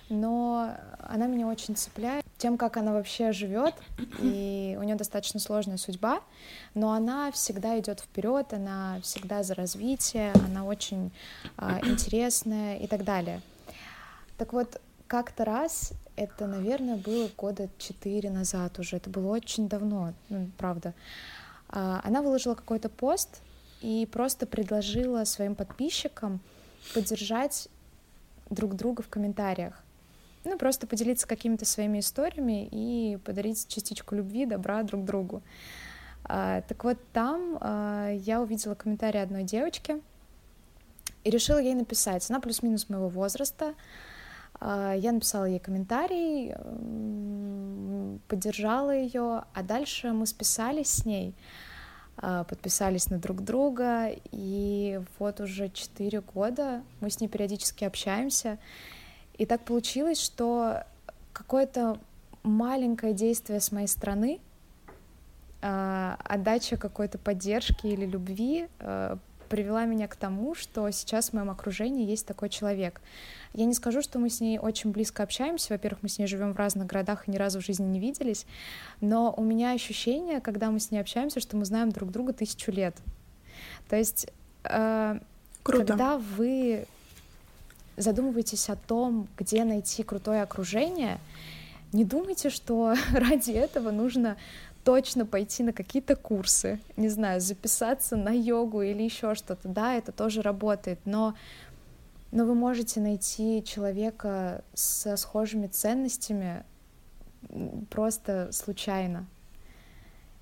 но 0.07 0.71
она 0.99 1.27
меня 1.27 1.47
очень 1.47 1.75
цепляет 1.75 2.23
тем, 2.37 2.57
как 2.57 2.77
она 2.77 2.93
вообще 2.93 3.33
живет, 3.33 3.73
и 4.19 4.77
у 4.79 4.83
нее 4.83 4.95
достаточно 4.95 5.41
сложная 5.41 5.75
судьба, 5.75 6.21
но 6.73 6.93
она 6.93 7.33
всегда 7.33 7.77
идет 7.79 7.99
вперед, 7.99 8.53
она 8.53 8.99
всегда 9.01 9.43
за 9.43 9.55
развитие, 9.55 10.31
она 10.47 10.63
очень 10.63 11.11
а, 11.57 11.81
интересная 11.83 12.77
и 12.77 12.87
так 12.87 13.03
далее. 13.03 13.41
Так 14.37 14.53
вот, 14.53 14.79
как-то 15.07 15.43
раз, 15.43 15.91
это, 16.15 16.47
наверное, 16.47 16.95
было 16.95 17.29
года 17.35 17.67
четыре 17.77 18.29
назад 18.29 18.79
уже, 18.79 18.95
это 18.97 19.09
было 19.09 19.27
очень 19.33 19.67
давно, 19.67 20.13
ну, 20.29 20.49
правда, 20.57 20.93
а, 21.67 21.99
она 22.05 22.21
выложила 22.21 22.55
какой-то 22.55 22.87
пост 22.87 23.41
и 23.85 24.05
просто 24.05 24.47
предложила 24.47 25.23
своим 25.25 25.55
подписчикам 25.55 26.39
поддержать 26.93 27.69
друг 28.49 28.75
друга 28.75 29.03
в 29.03 29.09
комментариях 29.09 29.85
ну, 30.45 30.57
просто 30.57 30.87
поделиться 30.87 31.27
какими-то 31.27 31.65
своими 31.65 31.99
историями 31.99 32.67
и 32.71 33.17
подарить 33.17 33.67
частичку 33.67 34.15
любви, 34.15 34.45
добра 34.45 34.83
друг 34.83 35.03
другу. 35.03 35.41
А, 36.23 36.61
так 36.61 36.83
вот, 36.83 36.97
там 37.11 37.57
а, 37.59 38.11
я 38.11 38.41
увидела 38.41 38.75
комментарий 38.75 39.21
одной 39.21 39.43
девочки 39.43 40.01
и 41.23 41.29
решила 41.29 41.57
ей 41.57 41.73
написать. 41.73 42.29
Она 42.29 42.39
плюс-минус 42.39 42.89
моего 42.89 43.09
возраста. 43.09 43.73
А, 44.59 44.93
я 44.93 45.11
написала 45.11 45.45
ей 45.45 45.59
комментарий, 45.59 46.53
поддержала 48.27 48.95
ее, 48.95 49.43
а 49.53 49.63
дальше 49.63 50.11
мы 50.13 50.27
списались 50.27 50.89
с 50.89 51.05
ней, 51.05 51.33
подписались 52.15 53.09
на 53.09 53.17
друг 53.17 53.41
друга, 53.41 54.09
и 54.31 55.01
вот 55.19 55.41
уже 55.41 55.69
четыре 55.69 56.21
года 56.21 56.81
мы 57.01 57.09
с 57.09 57.19
ней 57.19 57.27
периодически 57.27 57.83
общаемся, 57.83 58.57
и 59.37 59.45
так 59.45 59.61
получилось, 59.61 60.21
что 60.21 60.83
какое-то 61.33 61.99
маленькое 62.43 63.13
действие 63.13 63.59
с 63.59 63.71
моей 63.71 63.87
стороны, 63.87 64.39
э, 65.61 66.15
отдача 66.23 66.77
какой-то 66.77 67.17
поддержки 67.17 67.87
или 67.87 68.05
любви 68.05 68.67
э, 68.79 69.17
привела 69.45 69.85
меня 69.85 70.07
к 70.07 70.15
тому, 70.15 70.55
что 70.55 70.89
сейчас 70.91 71.29
в 71.29 71.33
моем 71.33 71.49
окружении 71.49 72.05
есть 72.05 72.25
такой 72.25 72.49
человек. 72.49 73.01
Я 73.53 73.65
не 73.65 73.73
скажу, 73.73 74.01
что 74.01 74.19
мы 74.19 74.29
с 74.29 74.41
ней 74.41 74.59
очень 74.59 74.91
близко 74.91 75.23
общаемся. 75.23 75.73
Во-первых, 75.73 76.03
мы 76.03 76.09
с 76.09 76.19
ней 76.19 76.27
живем 76.27 76.53
в 76.53 76.57
разных 76.57 76.87
городах 76.87 77.27
и 77.27 77.31
ни 77.31 77.37
разу 77.37 77.61
в 77.61 77.65
жизни 77.65 77.85
не 77.85 77.99
виделись. 77.99 78.45
Но 78.99 79.33
у 79.35 79.43
меня 79.43 79.71
ощущение, 79.71 80.41
когда 80.41 80.71
мы 80.71 80.79
с 80.79 80.91
ней 80.91 80.99
общаемся, 80.99 81.39
что 81.39 81.55
мы 81.55 81.65
знаем 81.65 81.91
друг 81.91 82.11
друга 82.11 82.33
тысячу 82.33 82.71
лет. 82.71 82.95
То 83.87 83.95
есть, 83.95 84.27
э, 84.63 85.19
Круто. 85.63 85.85
когда 85.85 86.17
вы 86.17 86.85
задумываетесь 87.97 88.69
о 88.69 88.75
том, 88.75 89.27
где 89.37 89.63
найти 89.63 90.03
крутое 90.03 90.41
окружение, 90.41 91.19
не 91.93 92.03
думайте, 92.03 92.49
что 92.49 92.95
ради 93.13 93.51
этого 93.51 93.91
нужно 93.91 94.35
точно 94.85 95.25
пойти 95.25 95.63
на 95.63 95.73
какие-то 95.73 96.15
курсы, 96.15 96.79
не 96.95 97.09
знаю, 97.09 97.41
записаться 97.41 98.15
на 98.15 98.29
йогу 98.29 98.83
или 98.83 99.01
еще 99.01 99.33
что-то. 99.35 99.67
Да, 99.67 99.95
это 99.95 100.11
тоже 100.11 100.43
работает, 100.43 100.99
но, 101.05 101.35
но 102.31 102.45
вы 102.45 102.53
можете 102.53 103.01
найти 103.01 103.63
человека 103.65 104.63
со 104.75 105.17
схожими 105.17 105.67
ценностями 105.67 106.63
просто 107.89 108.49
случайно. 108.51 109.25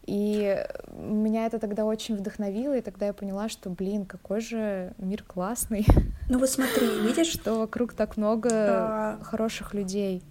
И 0.05 0.62
меня 0.91 1.45
это 1.45 1.59
тогда 1.59 1.85
очень 1.85 2.17
вдохновило, 2.17 2.77
и 2.77 2.81
тогда 2.81 3.05
я 3.05 3.13
поняла, 3.13 3.47
что, 3.47 3.69
блин, 3.69 4.05
какой 4.05 4.41
же 4.41 4.93
мир 4.97 5.23
классный. 5.23 5.88
Ну 6.29 6.39
вот 6.39 6.50
смотри, 6.50 6.88
видишь? 7.01 7.27
Что 7.27 7.59
вокруг 7.59 7.93
так 7.93 8.17
много 8.17 8.50
а... 8.51 9.19
хороших 9.23 9.73
людей. 9.73 10.21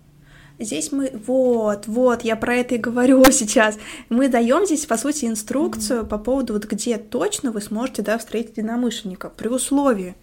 Здесь 0.64 0.92
мы, 0.92 1.10
вот, 1.26 1.86
вот, 1.86 2.22
я 2.22 2.36
про 2.36 2.56
это 2.56 2.76
и 2.76 2.78
говорю 2.78 3.24
сейчас. 3.30 3.78
Мы 4.08 4.28
даем 4.28 4.66
здесь, 4.66 4.86
по 4.86 4.96
сути, 4.96 5.26
инструкцию 5.26 6.02
mm-hmm. 6.02 6.08
по 6.08 6.18
поводу, 6.18 6.52
вот 6.54 6.64
где 6.64 6.98
точно 6.98 7.52
вы 7.52 7.60
сможете, 7.60 8.02
да, 8.02 8.18
встретить 8.18 8.56
единомышленника, 8.56 9.30
при 9.30 9.48
условии, 9.48 10.14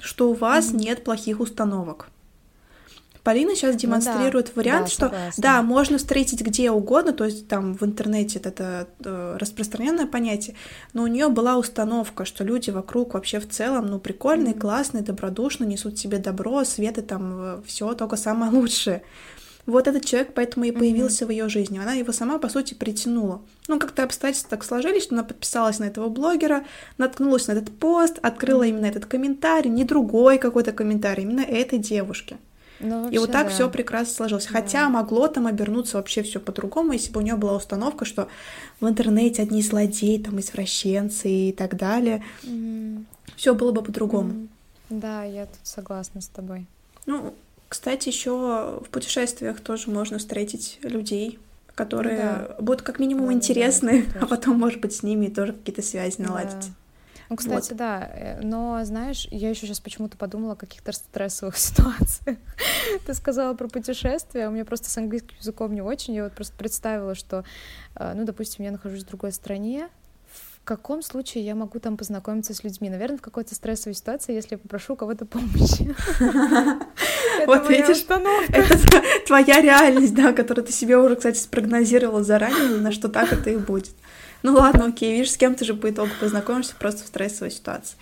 что 0.00 0.30
у 0.30 0.34
вас 0.34 0.70
mm-hmm. 0.70 0.76
нет 0.76 1.04
плохих 1.04 1.40
установок. 1.40 2.08
Полина 3.22 3.54
сейчас 3.54 3.76
демонстрирует 3.76 4.48
ну, 4.48 4.52
да. 4.54 4.60
вариант, 4.60 4.86
да, 4.86 4.90
что 4.90 5.06
согласна. 5.06 5.42
да, 5.42 5.62
можно 5.62 5.98
встретить 5.98 6.40
где 6.40 6.72
угодно, 6.72 7.12
то 7.12 7.24
есть 7.24 7.46
там 7.46 7.74
в 7.74 7.84
интернете 7.84 8.40
это, 8.40 8.88
это 8.98 9.36
распространенное 9.38 10.06
понятие, 10.06 10.56
но 10.92 11.04
у 11.04 11.06
нее 11.06 11.28
была 11.28 11.56
установка, 11.56 12.24
что 12.24 12.42
люди 12.42 12.70
вокруг 12.70 13.14
вообще 13.14 13.38
в 13.38 13.48
целом, 13.48 13.86
ну, 13.86 14.00
прикольные, 14.00 14.54
mm-hmm. 14.54 14.60
классные, 14.60 15.04
добродушные, 15.04 15.68
несут 15.68 15.98
себе 15.98 16.18
добро, 16.18 16.64
свет 16.64 16.98
и 16.98 17.02
там 17.02 17.32
э, 17.34 17.60
все 17.64 17.94
только 17.94 18.16
самое 18.16 18.50
лучшее. 18.50 19.04
Вот 19.64 19.86
этот 19.86 20.04
человек 20.04 20.32
поэтому 20.34 20.64
и 20.64 20.72
появился 20.72 21.24
mm-hmm. 21.24 21.28
в 21.28 21.30
ее 21.30 21.48
жизни. 21.48 21.78
Она 21.78 21.92
его 21.92 22.12
сама, 22.12 22.38
по 22.38 22.48
сути, 22.48 22.74
притянула. 22.74 23.40
Ну, 23.68 23.78
как-то 23.78 24.02
обстоятельства 24.02 24.50
так 24.50 24.64
сложились, 24.64 25.04
что 25.04 25.14
она 25.14 25.22
подписалась 25.22 25.78
на 25.78 25.84
этого 25.84 26.08
блогера, 26.08 26.64
наткнулась 26.98 27.46
на 27.46 27.52
этот 27.52 27.70
пост, 27.70 28.18
открыла 28.22 28.64
mm-hmm. 28.64 28.68
именно 28.68 28.86
этот 28.86 29.06
комментарий, 29.06 29.70
не 29.70 29.84
другой 29.84 30.38
какой-то 30.38 30.72
комментарий, 30.72 31.22
именно 31.22 31.42
этой 31.42 31.78
девушки. 31.78 32.38
Ну, 32.82 33.04
вообще, 33.04 33.14
и 33.14 33.18
вот 33.20 33.30
так 33.30 33.46
да. 33.46 33.52
все 33.52 33.70
прекрасно 33.70 34.12
сложилось. 34.12 34.46
Да. 34.46 34.60
Хотя 34.60 34.88
могло 34.88 35.28
там 35.28 35.46
обернуться 35.46 35.96
вообще 35.96 36.22
все 36.22 36.40
по-другому, 36.40 36.92
если 36.92 37.12
бы 37.12 37.20
у 37.20 37.22
нее 37.22 37.36
была 37.36 37.56
установка, 37.56 38.04
что 38.04 38.26
в 38.80 38.88
интернете 38.88 39.42
одни 39.42 39.62
злодеи, 39.62 40.18
там 40.18 40.40
извращенцы 40.40 41.30
и 41.30 41.52
так 41.52 41.76
далее. 41.76 42.24
Mm. 42.42 43.04
Все 43.36 43.54
было 43.54 43.70
бы 43.70 43.82
по-другому. 43.82 44.32
Mm. 44.32 44.48
Да, 44.90 45.22
я 45.22 45.46
тут 45.46 45.60
согласна 45.62 46.20
с 46.20 46.26
тобой. 46.26 46.66
Ну, 47.06 47.34
кстати, 47.72 48.10
еще 48.10 48.80
в 48.84 48.90
путешествиях 48.90 49.58
тоже 49.62 49.90
можно 49.90 50.18
встретить 50.18 50.78
людей, 50.82 51.38
которые 51.74 52.18
да. 52.18 52.56
будут 52.60 52.82
как 52.82 52.98
минимум 52.98 53.28
да, 53.28 53.32
интересны, 53.32 54.04
да, 54.12 54.20
а 54.20 54.26
потом, 54.26 54.58
может 54.58 54.78
быть, 54.82 54.94
с 54.94 55.02
ними 55.02 55.28
тоже 55.28 55.54
какие-то 55.54 55.80
связи 55.80 56.20
наладить. 56.20 56.50
Да. 56.50 56.66
Ну, 57.30 57.36
кстати, 57.36 57.70
вот. 57.70 57.78
да, 57.78 58.38
но 58.42 58.84
знаешь, 58.84 59.26
я 59.30 59.48
еще 59.48 59.66
сейчас 59.66 59.80
почему-то 59.80 60.18
подумала 60.18 60.52
о 60.52 60.56
каких-то 60.56 60.92
стрессовых 60.92 61.56
ситуациях. 61.56 62.36
Ты 63.06 63.14
сказала 63.14 63.54
про 63.54 63.68
путешествия, 63.68 64.48
у 64.48 64.50
меня 64.50 64.66
просто 64.66 64.90
с 64.90 64.98
английским 64.98 65.38
языком 65.40 65.72
не 65.72 65.80
очень, 65.80 66.12
я 66.12 66.24
вот 66.24 66.34
просто 66.34 66.54
представила, 66.54 67.14
что, 67.14 67.42
э, 67.94 68.12
ну, 68.14 68.26
допустим, 68.26 68.66
я 68.66 68.70
нахожусь 68.70 69.04
в 69.04 69.06
другой 69.06 69.32
стране, 69.32 69.88
в 70.62 70.64
каком 70.64 71.02
случае 71.02 71.44
я 71.44 71.56
могу 71.56 71.80
там 71.80 71.96
познакомиться 71.96 72.54
с 72.54 72.62
людьми? 72.62 72.88
Наверное, 72.88 73.18
в 73.18 73.20
какой-то 73.20 73.52
стрессовой 73.52 73.94
ситуации, 73.94 74.32
если 74.32 74.54
я 74.54 74.58
попрошу 74.58 74.92
у 74.92 74.96
кого-то 74.96 75.26
помощи. 75.26 75.92
Вот 77.46 77.68
видишь, 77.68 78.04
это 78.06 79.02
твоя 79.26 79.60
реальность, 79.60 80.14
да, 80.14 80.32
которую 80.32 80.64
ты 80.64 80.72
себе 80.72 80.96
уже, 80.98 81.16
кстати, 81.16 81.38
спрогнозировала 81.38 82.22
заранее, 82.22 82.80
на 82.80 82.92
что 82.92 83.08
так 83.08 83.32
это 83.32 83.50
и 83.50 83.56
будет. 83.56 83.94
Ну 84.42 84.54
ладно, 84.54 84.86
окей, 84.86 85.12
видишь, 85.12 85.32
с 85.32 85.36
кем-то 85.36 85.64
же 85.64 85.74
по 85.74 85.90
итогу 85.90 86.10
познакомишься 86.20 86.74
просто 86.78 87.04
в 87.04 87.06
стрессовой 87.06 87.50
ситуации. 87.50 87.96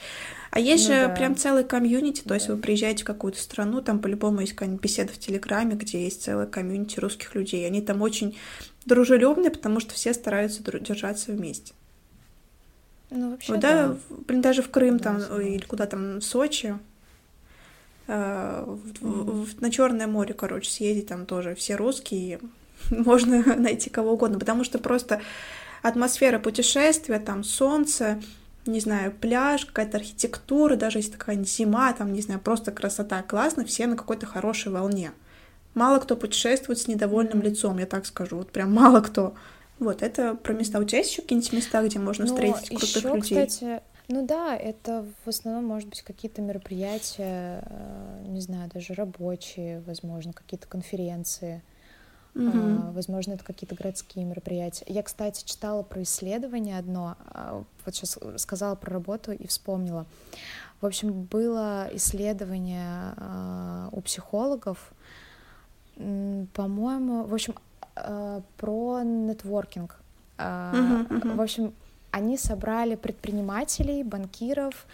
А 0.51 0.59
есть 0.59 0.89
ну, 0.89 0.95
же 0.95 1.01
да. 1.03 1.09
прям 1.11 1.37
целый 1.37 1.63
комьюнити, 1.63 2.23
то 2.23 2.35
есть 2.35 2.49
вы 2.49 2.57
приезжаете 2.57 3.05
в 3.05 3.07
какую-то 3.07 3.39
страну, 3.39 3.83
там 3.83 4.01
по-любому 4.01 4.41
есть 4.41 4.55
какая-нибудь 4.55 4.83
беседа 4.83 5.13
в 5.13 5.19
Телеграме, 5.19 5.77
где 5.77 6.03
есть 6.03 6.25
целая 6.25 6.47
комьюнити 6.47 6.99
русских 6.99 7.35
людей. 7.37 7.67
Они 7.67 7.81
там 7.81 8.03
очень 8.03 8.37
дружелюбные, 8.85 9.51
потому 9.51 9.79
что 9.79 9.95
все 9.95 10.13
стараются 10.13 10.63
держаться 10.81 11.31
вместе. 11.31 11.73
Ну, 13.11 13.33
вообще, 13.33 13.53
вот, 13.53 13.61
да, 13.61 13.89
да. 13.89 13.97
Блин, 14.27 14.41
даже 14.41 14.63
в 14.63 14.71
Крым 14.71 14.99
да, 14.99 15.05
там, 15.05 15.41
или 15.41 15.65
куда 15.65 15.87
там, 15.87 16.19
в 16.19 16.23
Сочи, 16.23 16.77
э, 18.11 18.65
в, 18.67 19.05
mm-hmm. 19.05 19.45
в, 19.45 19.61
на 19.61 19.71
Черное 19.71 20.07
море, 20.07 20.35
короче, 20.35 20.71
съездить 20.71 21.07
там 21.07 21.27
тоже 21.27 21.55
все 21.55 21.77
русские, 21.77 22.41
можно 22.91 23.43
найти 23.57 23.91
кого 23.91 24.13
угодно, 24.13 24.39
потому 24.39 24.65
что 24.65 24.79
просто 24.79 25.21
атмосфера 25.83 26.39
путешествия, 26.39 27.21
там 27.21 27.45
солнце, 27.45 28.21
не 28.67 28.81
знаю, 28.81 29.13
пляж, 29.13 29.65
какая-то 29.65 29.99
архитектура, 29.99 30.77
даже 30.77 30.99
если 30.99 31.13
такая 31.13 31.43
зима, 31.45 31.93
там, 31.93 32.13
не 32.13 32.21
знаю, 32.21 32.41
просто 32.41 32.73
красота, 32.73 33.23
классно, 33.23 33.65
все 33.65 33.87
на 33.87 33.97
какой-то 33.97 34.27
хорошей 34.27 34.73
волне. 34.73 35.13
Мало 35.75 36.01
кто 36.01 36.17
путешествует 36.17 36.79
с 36.79 36.89
недовольным 36.89 37.43
лицом, 37.43 37.79
я 37.79 37.87
так 37.87 38.05
скажу, 38.07 38.39
вот 38.39 38.51
прям 38.51 38.73
мало 38.73 39.01
кто. 39.01 39.35
Вот, 39.79 40.03
это 40.03 40.35
про 40.35 40.53
места. 40.53 40.79
У 40.79 40.85
тебя 40.85 40.99
есть 40.99 41.13
еще 41.13 41.23
какие-нибудь 41.23 41.55
места, 41.55 41.83
где 41.83 41.99
можно 41.99 42.27
Но 42.27 42.35
встретить 42.35 42.69
крутых 42.69 42.97
еще, 42.97 43.09
людей? 43.09 43.47
Кстати, 43.47 43.83
ну 44.11 44.27
да, 44.27 44.57
это 44.57 45.07
в 45.25 45.29
основном, 45.29 45.65
может 45.65 45.89
быть, 45.89 46.03
какие-то 46.03 46.43
мероприятия, 46.43 47.63
э, 47.65 48.25
не 48.27 48.41
знаю, 48.41 48.69
даже 48.73 48.95
рабочие, 48.95 49.81
возможно, 49.87 50.33
какие-то 50.33 50.67
конференции. 50.67 51.63
Uh-huh. 52.35 52.93
Возможно, 52.93 53.33
это 53.33 53.45
какие-то 53.45 53.75
городские 53.75 54.25
мероприятия. 54.25 54.85
Я, 54.89 55.03
кстати, 55.03 55.45
читала 55.45 55.83
про 55.83 56.03
исследование 56.03 56.79
одно, 56.79 57.17
а, 57.27 57.65
вот 57.85 57.95
сейчас 57.95 58.19
сказала 58.37 58.77
про 58.77 58.93
работу 58.93 59.33
и 59.33 59.49
вспомнила. 59.49 60.07
В 60.81 60.87
общем, 60.87 61.25
было 61.25 61.89
исследование 61.93 63.15
а, 63.17 63.89
у 63.91 64.01
психологов, 64.01 64.93
по-моему, 65.97 67.25
в 67.25 67.35
общем, 67.35 67.55
про 68.57 69.03
нетворкинг. 69.03 70.01
Uh-huh, 70.39 71.09
uh-huh. 71.09 71.35
В 71.35 71.41
общем, 71.41 71.75
они 72.11 72.37
собрали 72.37 72.95
предпринимателей, 72.97 74.03
банкиров, 74.03 74.87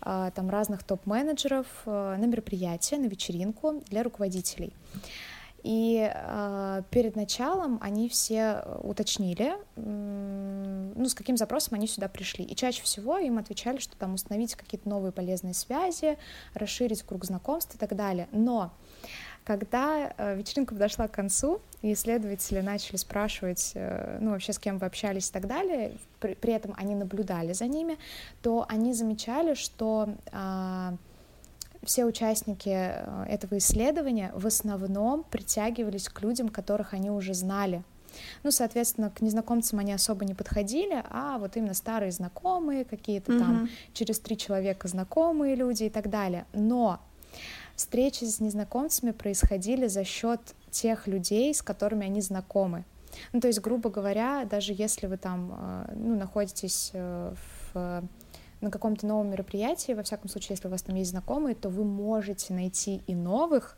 там 0.00 0.50
разных 0.50 0.82
топ-менеджеров 0.82 1.66
на 1.86 2.26
мероприятие, 2.26 3.00
на 3.00 3.06
вечеринку 3.06 3.82
для 3.88 4.02
руководителей. 4.02 4.72
И 5.64 6.12
э, 6.14 6.82
перед 6.90 7.16
началом 7.16 7.78
они 7.80 8.10
все 8.10 8.62
э, 8.62 8.80
уточнили, 8.82 9.54
э, 9.76 10.92
ну, 10.94 11.08
с 11.08 11.14
каким 11.14 11.38
запросом 11.38 11.74
они 11.76 11.86
сюда 11.86 12.08
пришли. 12.08 12.44
И 12.44 12.54
чаще 12.54 12.82
всего 12.82 13.16
им 13.16 13.38
отвечали, 13.38 13.78
что 13.78 13.96
там 13.96 14.12
установить 14.12 14.56
какие-то 14.56 14.86
новые 14.86 15.10
полезные 15.10 15.54
связи, 15.54 16.18
расширить 16.52 17.02
круг 17.02 17.24
знакомств 17.24 17.74
и 17.74 17.78
так 17.78 17.96
далее. 17.96 18.28
Но 18.30 18.74
когда 19.44 20.12
э, 20.16 20.36
вечеринка 20.36 20.74
подошла 20.74 21.06
к 21.06 21.12
концу, 21.12 21.60
и 21.82 21.92
исследователи 21.92 22.60
начали 22.60 22.96
спрашивать, 22.96 23.72
э, 23.74 24.18
ну, 24.20 24.30
вообще, 24.30 24.52
с 24.52 24.58
кем 24.58 24.78
вы 24.78 24.86
общались 24.86 25.28
и 25.28 25.32
так 25.32 25.46
далее, 25.46 25.92
при, 26.18 26.34
при 26.34 26.54
этом 26.54 26.74
они 26.76 26.94
наблюдали 26.94 27.52
за 27.52 27.66
ними, 27.66 27.98
то 28.42 28.66
они 28.68 28.92
замечали, 28.94 29.54
что... 29.54 30.08
Э, 30.32 30.96
все 31.84 32.06
участники 32.06 32.70
э, 32.70 33.26
этого 33.28 33.58
исследования 33.58 34.32
в 34.34 34.46
основном 34.46 35.22
притягивались 35.24 36.08
к 36.08 36.22
людям, 36.22 36.48
которых 36.48 36.94
они 36.94 37.10
уже 37.10 37.34
знали. 37.34 37.82
Ну, 38.42 38.50
соответственно, 38.50 39.10
к 39.10 39.20
незнакомцам 39.20 39.80
они 39.80 39.92
особо 39.92 40.24
не 40.24 40.34
подходили, 40.34 41.02
а 41.10 41.38
вот 41.38 41.56
именно 41.56 41.74
старые 41.74 42.12
знакомые, 42.12 42.84
какие-то 42.84 43.32
mm-hmm. 43.32 43.38
там 43.38 43.68
через 43.92 44.20
три 44.20 44.36
человека 44.36 44.88
знакомые 44.88 45.56
люди 45.56 45.84
и 45.84 45.90
так 45.90 46.10
далее. 46.10 46.46
Но 46.52 47.00
встречи 47.76 48.24
с 48.24 48.40
незнакомцами 48.40 49.12
происходили 49.12 49.86
за 49.86 50.04
счет 50.04 50.40
тех 50.70 51.06
людей, 51.06 51.54
с 51.54 51.62
которыми 51.62 52.06
они 52.06 52.20
знакомы. 52.20 52.84
Ну, 53.32 53.40
то 53.40 53.46
есть, 53.46 53.60
грубо 53.60 53.90
говоря, 53.90 54.44
даже 54.44 54.72
если 54.76 55.06
вы 55.06 55.16
там 55.16 55.54
э, 55.56 55.92
ну, 55.94 56.16
находитесь 56.16 56.90
э, 56.92 57.34
в 57.72 58.02
на 58.60 58.70
каком-то 58.70 59.06
новом 59.06 59.30
мероприятии, 59.30 59.92
во 59.92 60.02
всяком 60.02 60.30
случае, 60.30 60.54
если 60.54 60.68
у 60.68 60.70
вас 60.70 60.82
там 60.82 60.96
есть 60.96 61.10
знакомые, 61.10 61.54
то 61.54 61.68
вы 61.68 61.84
можете 61.84 62.54
найти 62.54 63.02
и 63.06 63.14
новых, 63.14 63.76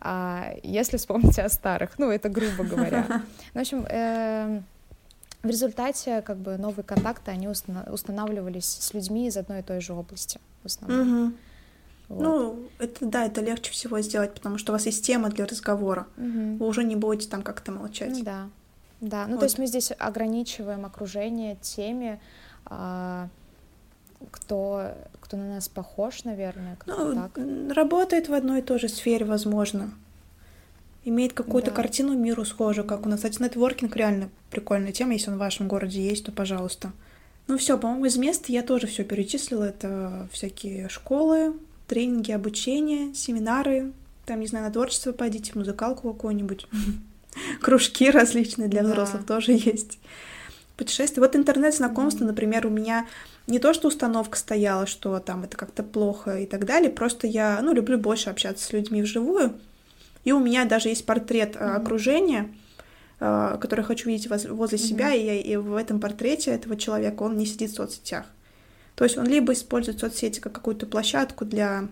а, 0.00 0.54
если 0.62 0.96
вспомните 0.96 1.42
о 1.42 1.48
старых, 1.48 1.98
ну, 1.98 2.10
это 2.10 2.28
грубо 2.28 2.64
говоря. 2.64 3.06
Ну, 3.54 3.60
в 3.60 3.60
общем, 3.60 3.86
э, 3.88 4.62
в 5.42 5.48
результате 5.48 6.22
как 6.22 6.38
бы 6.38 6.56
новые 6.56 6.84
контакты, 6.84 7.30
они 7.30 7.48
устанавливались 7.48 8.66
с 8.66 8.94
людьми 8.94 9.26
из 9.26 9.36
одной 9.36 9.60
и 9.60 9.62
той 9.62 9.80
же 9.80 9.92
области 9.92 10.38
в 10.62 10.66
основном. 10.66 11.24
Угу. 11.24 11.36
Вот. 12.08 12.22
Ну, 12.22 12.68
это 12.78 13.04
да, 13.06 13.26
это 13.26 13.40
легче 13.40 13.72
всего 13.72 14.00
сделать, 14.00 14.32
потому 14.32 14.58
что 14.58 14.72
у 14.72 14.74
вас 14.74 14.86
есть 14.86 15.04
тема 15.04 15.28
для 15.28 15.46
разговора. 15.46 16.06
Угу. 16.16 16.56
Вы 16.58 16.66
уже 16.66 16.84
не 16.84 16.96
будете 16.96 17.28
там 17.28 17.42
как-то 17.42 17.72
молчать. 17.72 18.10
Ну, 18.10 18.24
да. 18.24 18.48
Да, 19.00 19.26
ну 19.26 19.32
вот. 19.32 19.40
то 19.40 19.46
есть 19.46 19.58
мы 19.58 19.66
здесь 19.66 19.92
ограничиваем 19.98 20.86
окружение 20.86 21.56
теми, 21.60 22.18
а, 22.64 23.28
кто, 24.30 24.92
кто 25.20 25.36
на 25.36 25.48
нас 25.48 25.68
похож, 25.68 26.24
наверное, 26.24 26.76
кто 26.76 26.96
ну, 26.96 27.14
так. 27.14 27.38
Работает 27.74 28.28
в 28.28 28.34
одной 28.34 28.60
и 28.60 28.62
той 28.62 28.78
же 28.78 28.88
сфере, 28.88 29.26
возможно. 29.26 29.90
Имеет 31.04 31.34
какую-то 31.34 31.70
да. 31.70 31.76
картину 31.76 32.16
миру 32.16 32.44
схожую, 32.44 32.86
как 32.86 33.06
у 33.06 33.08
нас. 33.08 33.20
Кстати, 33.20 33.40
нетворкинг 33.40 33.94
реально 33.94 34.28
прикольная 34.50 34.92
тема. 34.92 35.12
Если 35.12 35.30
он 35.30 35.36
в 35.36 35.40
вашем 35.40 35.68
городе 35.68 36.02
есть, 36.02 36.24
то 36.24 36.32
пожалуйста. 36.32 36.92
Ну 37.46 37.58
все, 37.58 37.78
по-моему, 37.78 38.06
из 38.06 38.16
мест 38.16 38.48
я 38.48 38.62
тоже 38.62 38.88
все 38.88 39.04
перечислила. 39.04 39.64
Это 39.64 40.28
всякие 40.32 40.88
школы, 40.88 41.54
тренинги, 41.86 42.32
обучение, 42.32 43.14
семинары. 43.14 43.92
Там, 44.24 44.40
не 44.40 44.46
знаю, 44.46 44.66
на 44.66 44.72
творчество 44.72 45.12
пойдите, 45.12 45.52
музыкалку 45.54 46.12
какую-нибудь. 46.12 46.66
Кружки 47.60 48.10
различные 48.10 48.68
для 48.68 48.82
взрослых 48.82 49.24
тоже 49.24 49.52
есть. 49.52 49.98
Путешествия. 50.76 51.22
Вот 51.22 51.36
интернет-знакомство, 51.36 52.24
например, 52.24 52.66
у 52.66 52.70
меня 52.70 53.06
не 53.46 53.58
то, 53.58 53.72
что 53.72 53.88
установка 53.88 54.36
стояла, 54.36 54.86
что 54.86 55.18
там 55.20 55.44
это 55.44 55.56
как-то 55.56 55.82
плохо 55.82 56.40
и 56.40 56.46
так 56.46 56.66
далее, 56.66 56.90
просто 56.90 57.26
я, 57.26 57.60
ну, 57.62 57.72
люблю 57.72 57.98
больше 57.98 58.28
общаться 58.28 58.64
с 58.64 58.72
людьми 58.72 59.02
вживую, 59.02 59.54
и 60.24 60.32
у 60.32 60.40
меня 60.40 60.64
даже 60.64 60.88
есть 60.88 61.06
портрет 61.06 61.54
mm-hmm. 61.54 61.76
окружения, 61.76 62.54
э, 63.20 63.56
который 63.60 63.84
хочу 63.84 64.08
видеть 64.08 64.28
возле 64.28 64.50
mm-hmm. 64.50 64.76
себя, 64.76 65.14
и, 65.14 65.24
я, 65.24 65.34
и 65.40 65.56
в 65.56 65.76
этом 65.76 66.00
портрете 66.00 66.50
этого 66.50 66.76
человека 66.76 67.22
он 67.22 67.38
не 67.38 67.46
сидит 67.46 67.70
в 67.70 67.76
соцсетях. 67.76 68.26
То 68.96 69.04
есть 69.04 69.16
он 69.16 69.26
либо 69.26 69.52
использует 69.52 70.00
соцсети 70.00 70.40
как 70.40 70.52
какую-то 70.52 70.86
площадку 70.86 71.44
для 71.44 71.88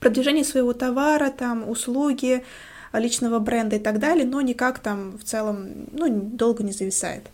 продвижения 0.00 0.44
своего 0.44 0.72
товара, 0.72 1.30
там, 1.30 1.68
услуги, 1.68 2.44
личного 2.92 3.38
бренда 3.38 3.76
и 3.76 3.78
так 3.78 3.98
далее, 3.98 4.24
но 4.24 4.40
никак 4.40 4.78
там 4.78 5.18
в 5.18 5.24
целом, 5.24 5.88
ну, 5.92 6.08
долго 6.08 6.62
не 6.62 6.72
зависает. 6.72 7.24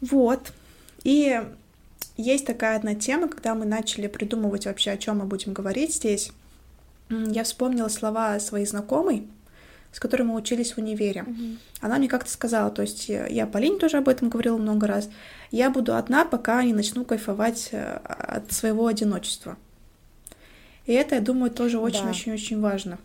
Вот. 0.00 0.52
И 1.02 1.42
есть 2.16 2.46
такая 2.46 2.76
одна 2.76 2.94
тема, 2.94 3.28
когда 3.28 3.54
мы 3.54 3.64
начали 3.64 4.06
придумывать 4.06 4.66
вообще, 4.66 4.92
о 4.92 4.96
чем 4.96 5.18
мы 5.18 5.24
будем 5.24 5.52
говорить 5.52 5.94
здесь. 5.94 6.30
Я 7.08 7.44
вспомнила 7.44 7.88
слова 7.88 8.38
своей 8.40 8.66
знакомой, 8.66 9.26
с 9.92 10.00
которой 10.00 10.22
мы 10.22 10.34
учились 10.34 10.72
в 10.72 10.78
универе. 10.78 11.24
Mm-hmm. 11.26 11.56
Она 11.80 11.98
мне 11.98 12.08
как-то 12.08 12.30
сказала, 12.30 12.70
то 12.70 12.82
есть 12.82 13.08
я 13.08 13.46
Полине 13.46 13.78
тоже 13.78 13.98
об 13.98 14.08
этом 14.08 14.28
говорила 14.28 14.56
много 14.56 14.86
раз, 14.86 15.08
я 15.50 15.70
буду 15.70 15.94
одна, 15.94 16.24
пока 16.24 16.62
не 16.62 16.72
начну 16.72 17.04
кайфовать 17.04 17.70
э, 17.72 17.98
от 18.04 18.52
своего 18.52 18.86
одиночества. 18.86 19.56
И 20.86 20.92
это, 20.92 21.14
я 21.16 21.20
думаю, 21.20 21.50
тоже 21.50 21.78
очень-очень-очень 21.78 22.60
да. 22.60 22.62
важно. 22.62 22.98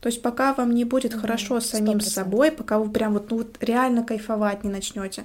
То 0.00 0.08
есть 0.08 0.22
пока 0.22 0.54
вам 0.54 0.74
не 0.74 0.84
будет 0.84 1.14
mm-hmm. 1.14 1.20
хорошо 1.20 1.60
с 1.60 1.66
самим 1.66 1.98
100%. 1.98 2.00
собой, 2.02 2.52
пока 2.52 2.78
вы 2.78 2.90
прям 2.90 3.12
вот, 3.12 3.30
ну, 3.30 3.38
вот 3.38 3.56
реально 3.60 4.02
кайфовать 4.02 4.64
не 4.64 4.70
начнете, 4.70 5.24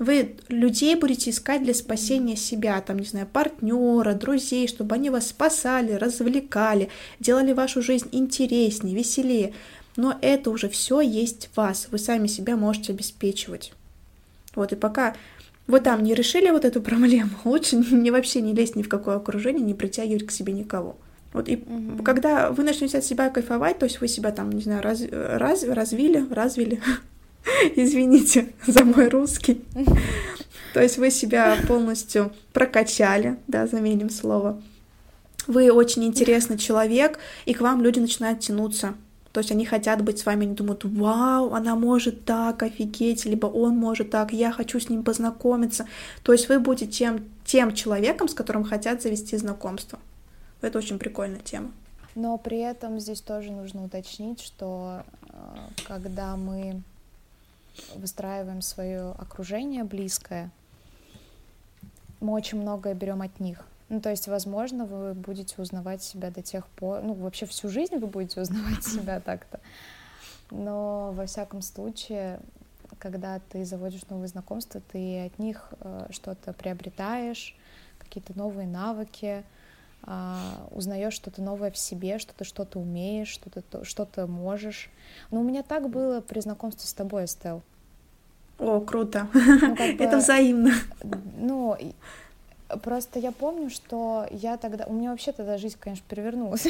вы 0.00 0.36
людей 0.48 0.96
будете 0.96 1.28
искать 1.28 1.62
для 1.62 1.74
спасения 1.74 2.34
себя, 2.34 2.80
там, 2.80 2.98
не 2.98 3.06
знаю, 3.06 3.28
партнера, 3.30 4.14
друзей, 4.14 4.66
чтобы 4.66 4.94
они 4.94 5.10
вас 5.10 5.28
спасали, 5.28 5.92
развлекали, 5.92 6.88
делали 7.20 7.52
вашу 7.52 7.82
жизнь 7.82 8.08
интереснее, 8.10 8.96
веселее. 8.96 9.52
Но 9.96 10.18
это 10.22 10.50
уже 10.50 10.70
все 10.70 11.02
есть 11.02 11.50
в 11.52 11.58
вас, 11.58 11.88
вы 11.90 11.98
сами 11.98 12.28
себя 12.28 12.56
можете 12.56 12.94
обеспечивать. 12.94 13.74
Вот, 14.54 14.72
и 14.72 14.76
пока 14.76 15.14
вы 15.66 15.80
там 15.80 16.02
не 16.02 16.14
решили 16.14 16.48
вот 16.48 16.64
эту 16.64 16.80
проблему, 16.80 17.32
лучше 17.44 17.76
не 17.76 18.10
вообще 18.10 18.40
не 18.40 18.54
лезть 18.54 18.76
ни 18.76 18.82
в 18.82 18.88
какое 18.88 19.16
окружение, 19.16 19.62
не 19.62 19.74
притягивать 19.74 20.26
к 20.26 20.30
себе 20.30 20.54
никого. 20.54 20.96
Вот 21.34 21.46
и 21.50 21.56
угу. 21.56 22.02
когда 22.02 22.50
вы 22.50 22.64
начнете 22.64 22.98
от 22.98 23.04
себя 23.04 23.28
кайфовать, 23.28 23.78
то 23.78 23.84
есть 23.84 24.00
вы 24.00 24.08
себя 24.08 24.32
там, 24.32 24.50
не 24.50 24.62
знаю, 24.62 24.82
раз, 24.82 25.02
раз, 25.10 25.62
развили, 25.62 26.26
развили, 26.30 26.80
Извините 27.76 28.52
за 28.66 28.84
мой 28.84 29.08
русский. 29.08 29.62
То 30.74 30.80
есть 30.80 30.98
вы 30.98 31.10
себя 31.10 31.56
полностью 31.66 32.32
прокачали, 32.52 33.38
да, 33.48 33.66
заменим 33.66 34.10
слово. 34.10 34.60
Вы 35.46 35.72
очень 35.72 36.04
интересный 36.04 36.58
человек, 36.58 37.18
и 37.44 37.54
к 37.54 37.60
вам 37.60 37.82
люди 37.82 37.98
начинают 37.98 38.40
тянуться. 38.40 38.94
То 39.32 39.38
есть 39.38 39.52
они 39.52 39.64
хотят 39.64 40.02
быть 40.02 40.18
с 40.18 40.26
вами, 40.26 40.44
они 40.44 40.54
думают, 40.54 40.84
вау, 40.84 41.54
она 41.54 41.76
может 41.76 42.24
так, 42.24 42.62
офигеть, 42.62 43.24
либо 43.24 43.46
он 43.46 43.76
может 43.76 44.10
так, 44.10 44.32
я 44.32 44.50
хочу 44.50 44.80
с 44.80 44.88
ним 44.88 45.04
познакомиться. 45.04 45.86
То 46.22 46.32
есть 46.32 46.48
вы 46.48 46.58
будете 46.58 46.90
тем, 46.90 47.24
тем 47.44 47.74
человеком, 47.74 48.28
с 48.28 48.34
которым 48.34 48.64
хотят 48.64 49.02
завести 49.02 49.36
знакомство. 49.36 50.00
Это 50.60 50.78
очень 50.78 50.98
прикольная 50.98 51.40
тема. 51.40 51.70
Но 52.16 52.36
при 52.38 52.58
этом 52.58 52.98
здесь 52.98 53.20
тоже 53.20 53.52
нужно 53.52 53.84
уточнить, 53.84 54.40
что 54.40 55.04
э, 55.22 55.36
когда 55.86 56.36
мы 56.36 56.82
выстраиваем 57.96 58.62
свое 58.62 59.12
окружение 59.12 59.84
близкое, 59.84 60.50
мы 62.20 62.32
очень 62.32 62.60
многое 62.60 62.94
берем 62.94 63.22
от 63.22 63.40
них. 63.40 63.64
Ну, 63.88 64.00
то 64.00 64.10
есть, 64.10 64.28
возможно, 64.28 64.84
вы 64.84 65.14
будете 65.14 65.60
узнавать 65.60 66.02
себя 66.02 66.30
до 66.30 66.42
тех 66.42 66.66
пор, 66.68 67.02
ну, 67.02 67.14
вообще 67.14 67.46
всю 67.46 67.68
жизнь 67.68 67.96
вы 67.96 68.06
будете 68.06 68.40
узнавать 68.40 68.84
себя 68.86 69.20
так-то. 69.20 69.60
Но, 70.50 71.12
во 71.12 71.26
всяком 71.26 71.62
случае, 71.62 72.40
когда 72.98 73.40
ты 73.48 73.64
заводишь 73.64 74.06
новые 74.08 74.28
знакомства, 74.28 74.80
ты 74.92 75.26
от 75.26 75.38
них 75.38 75.72
э, 75.80 76.06
что-то 76.10 76.52
приобретаешь, 76.52 77.56
какие-то 77.98 78.36
новые 78.36 78.66
навыки, 78.68 79.44
э, 80.06 80.34
узнаешь 80.70 81.14
что-то 81.14 81.42
новое 81.42 81.70
в 81.70 81.78
себе, 81.78 82.18
что 82.18 82.34
ты 82.34 82.44
что-то 82.44 82.78
умеешь, 82.78 83.28
что-то 83.28 83.84
что 83.84 84.26
можешь. 84.26 84.90
Но 85.30 85.40
у 85.40 85.44
меня 85.44 85.62
так 85.62 85.88
было 85.88 86.20
при 86.20 86.40
знакомстве 86.40 86.88
с 86.88 86.92
тобой, 86.92 87.24
Эстел. 87.24 87.62
О, 88.58 88.80
круто. 88.80 89.26
Ну, 89.32 89.76
как 89.76 89.96
бы, 89.96 90.04
Это 90.04 90.18
взаимно. 90.18 90.72
Ну, 91.38 91.76
просто 92.82 93.18
я 93.18 93.32
помню, 93.32 93.70
что 93.70 94.26
я 94.30 94.56
тогда... 94.58 94.84
У 94.86 94.92
меня 94.92 95.10
вообще 95.10 95.32
тогда 95.32 95.56
жизнь, 95.56 95.76
конечно, 95.80 96.04
перевернулась. 96.08 96.66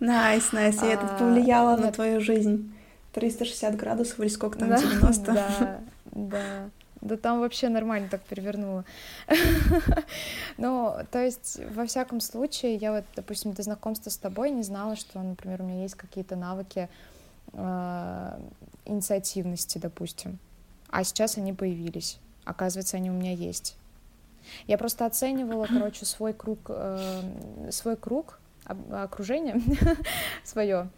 Nice, 0.00 0.52
nice, 0.52 0.82
и 0.82 0.86
это 0.86 1.06
повлияло 1.18 1.76
на 1.76 1.92
твою 1.92 2.20
жизнь. 2.20 2.74
360 3.12 3.76
градусов 3.76 4.18
или 4.20 4.28
сколько 4.28 4.58
там, 4.58 4.70
да, 4.70 4.78
90? 4.78 5.32
Да, 5.32 5.80
да. 6.12 6.70
Да 7.02 7.16
там 7.16 7.40
вообще 7.40 7.68
нормально 7.68 8.08
так 8.08 8.22
перевернуло. 8.22 8.84
Ну, 10.58 10.94
то 11.10 11.24
есть, 11.24 11.60
во 11.74 11.86
всяком 11.86 12.20
случае, 12.20 12.76
я 12.76 12.92
вот, 12.92 13.04
допустим, 13.16 13.52
до 13.52 13.62
знакомства 13.62 14.10
с 14.10 14.16
тобой 14.16 14.50
не 14.50 14.62
знала, 14.62 14.96
что, 14.96 15.20
например, 15.20 15.62
у 15.62 15.64
меня 15.64 15.82
есть 15.82 15.94
какие-то 15.94 16.36
навыки 16.36 16.88
э, 17.52 18.40
инициативности, 18.84 19.78
допустим. 19.78 20.38
А 20.90 21.02
сейчас 21.04 21.38
они 21.38 21.52
появились. 21.52 22.18
Оказывается, 22.44 22.98
они 22.98 23.10
у 23.10 23.14
меня 23.14 23.32
есть. 23.32 23.76
Я 24.66 24.78
просто 24.78 25.06
оценивала, 25.06 25.66
короче, 25.68 26.04
свой 26.04 26.34
круг, 26.34 26.60
э, 26.68 27.70
свой 27.70 27.96
круг 27.96 28.38
окружения 28.64 29.60
свое. 30.44 30.88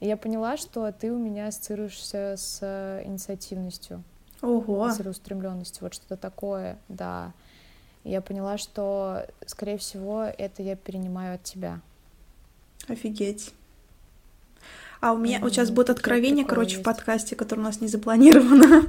И 0.00 0.08
я 0.08 0.16
поняла, 0.16 0.56
что 0.56 0.90
ты 0.90 1.12
у 1.12 1.18
меня 1.18 1.46
ассоциируешься 1.46 2.34
с 2.36 3.02
инициативностью. 3.04 4.02
Ого. 4.44 4.90
целеустремленностью, 4.92 5.82
вот 5.82 5.94
что-то 5.94 6.16
такое, 6.16 6.78
да. 6.88 7.32
Я 8.04 8.20
поняла, 8.20 8.58
что, 8.58 9.26
скорее 9.46 9.78
всего, 9.78 10.24
это 10.24 10.62
я 10.62 10.76
перенимаю 10.76 11.36
от 11.36 11.42
тебя. 11.42 11.80
Офигеть. 12.86 13.52
А 15.00 15.12
у 15.12 15.18
меня 15.18 15.38
mm-hmm. 15.38 15.42
вот 15.42 15.52
сейчас 15.52 15.70
будет 15.70 15.90
откровение, 15.90 16.44
короче, 16.44 16.72
есть. 16.72 16.80
в 16.80 16.84
подкасте, 16.84 17.36
которое 17.36 17.62
у 17.62 17.64
нас 17.64 17.80
не 17.80 17.88
запланировано. 17.88 18.86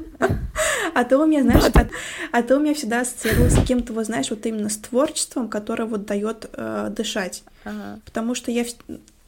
А 0.94 1.04
то 1.04 1.18
у 1.20 1.26
меня, 1.26 1.44
знаешь, 1.44 1.66
а, 1.74 1.88
а 2.32 2.42
то 2.42 2.56
у 2.56 2.60
меня 2.62 2.74
всегда 2.74 3.02
ассоциировалось 3.02 3.54
с 3.54 3.66
кем-то, 3.66 3.92
вот 3.92 4.06
знаешь, 4.06 4.30
вот 4.30 4.46
именно 4.46 4.70
с 4.70 4.78
творчеством, 4.78 5.50
которое 5.50 5.84
вот 5.84 6.06
дает 6.06 6.50
э, 6.54 6.88
дышать. 6.96 7.44
Ага. 7.66 8.00
Потому 8.06 8.34
что 8.34 8.50
я 8.50 8.64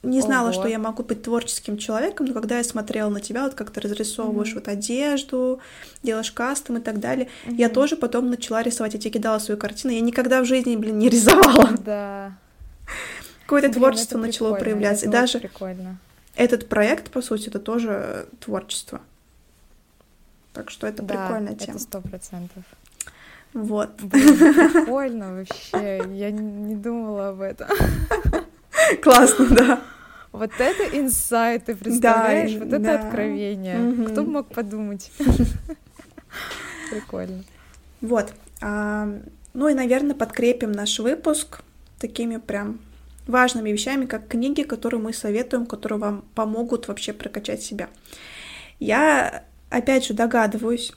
не 0.04 0.22
знала, 0.22 0.50
Ого. 0.50 0.54
что 0.54 0.68
я 0.68 0.80
могу 0.80 1.04
быть 1.04 1.24
творческим 1.24 1.78
человеком, 1.78 2.28
но 2.28 2.34
когда 2.34 2.58
я 2.58 2.64
смотрела 2.64 3.10
на 3.10 3.20
тебя, 3.20 3.44
вот 3.44 3.56
как 3.56 3.72
ты 3.72 3.82
разрисовываешь 3.82 4.52
mm-hmm. 4.52 4.56
вот 4.56 4.68
одежду, 4.68 5.60
делаешь 6.04 6.32
кастом 6.32 6.78
и 6.78 6.82
так 6.82 7.00
далее, 7.00 7.28
mm-hmm. 7.46 7.56
я 7.56 7.70
тоже 7.70 7.96
потом 7.96 8.30
начала 8.30 8.62
рисовать. 8.62 8.94
Я 8.94 9.00
тебе 9.00 9.12
кидала 9.12 9.40
свою 9.40 9.60
картину. 9.60 9.94
Я 9.94 10.02
никогда 10.02 10.42
в 10.42 10.46
жизни, 10.46 10.76
блин, 10.76 11.00
не 11.00 11.10
рисовала. 11.10 11.76
Да. 11.86 12.34
Какое-то 13.44 13.72
творчество 13.72 14.18
начало 14.18 14.56
проявляться. 14.56 15.06
и 15.06 15.10
даже 15.10 15.40
прикольно. 15.40 15.98
этот 16.36 16.68
проект, 16.68 17.12
по 17.12 17.22
сути, 17.22 17.48
это 17.48 17.60
тоже 17.60 18.28
творчество. 18.40 19.02
Так 20.54 20.70
что 20.70 20.86
это 20.86 21.02
да, 21.02 21.16
прикольная 21.16 21.56
тема. 21.56 21.76
Это 21.76 21.80
сто 21.80 22.02
процентов. 22.02 22.64
Вот. 23.54 23.90
Блин, 24.02 24.38
прикольно 24.74 25.34
вообще. 25.38 26.04
Я 26.14 26.32
не 26.32 26.76
думала 26.76 27.30
об 27.30 27.42
этом. 27.42 27.70
Классно, 29.02 29.48
да. 29.50 29.82
Вот 30.32 30.52
это 30.60 30.98
инсайт, 30.98 31.66
ты 31.66 31.76
представляешь? 31.76 32.54
Да, 32.54 32.60
вот 32.60 32.68
это 32.68 32.80
да. 32.80 33.00
откровение. 33.00 33.80
Угу. 33.80 34.04
Кто 34.12 34.24
мог 34.24 34.48
подумать? 34.48 35.12
Прикольно. 36.92 37.44
Вот. 38.02 38.34
А, 38.62 39.10
ну 39.54 39.68
и, 39.68 39.74
наверное, 39.74 40.16
подкрепим 40.16 40.72
наш 40.72 41.00
выпуск 41.00 41.62
такими 42.00 42.38
прям 42.38 42.80
важными 43.26 43.72
вещами, 43.72 44.06
как 44.06 44.28
книги, 44.28 44.64
которые 44.64 45.02
мы 45.02 45.14
советуем, 45.14 45.66
которые 45.66 46.00
вам 46.00 46.26
помогут 46.36 46.88
вообще 46.88 47.14
прокачать 47.14 47.62
себя. 47.62 47.90
Я, 48.80 49.44
опять 49.70 50.06
же, 50.06 50.14
догадываюсь, 50.14 50.94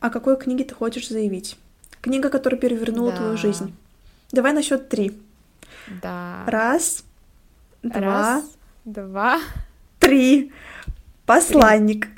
о 0.00 0.10
какой 0.10 0.38
книге 0.38 0.64
ты 0.64 0.74
хочешь 0.74 1.08
заявить. 1.08 1.56
Книга, 2.00 2.30
которая 2.30 2.58
перевернула 2.58 3.10
да. 3.10 3.18
твою 3.18 3.36
жизнь. 3.36 3.74
Давай 4.32 4.52
на 4.52 4.62
счет 4.62 4.88
три. 4.88 5.20
Да. 6.02 6.44
Раз, 6.46 7.04
два, 7.82 8.00
Раз, 8.00 8.44
два, 8.84 9.40
три. 9.98 10.52
Посланник. 11.26 12.08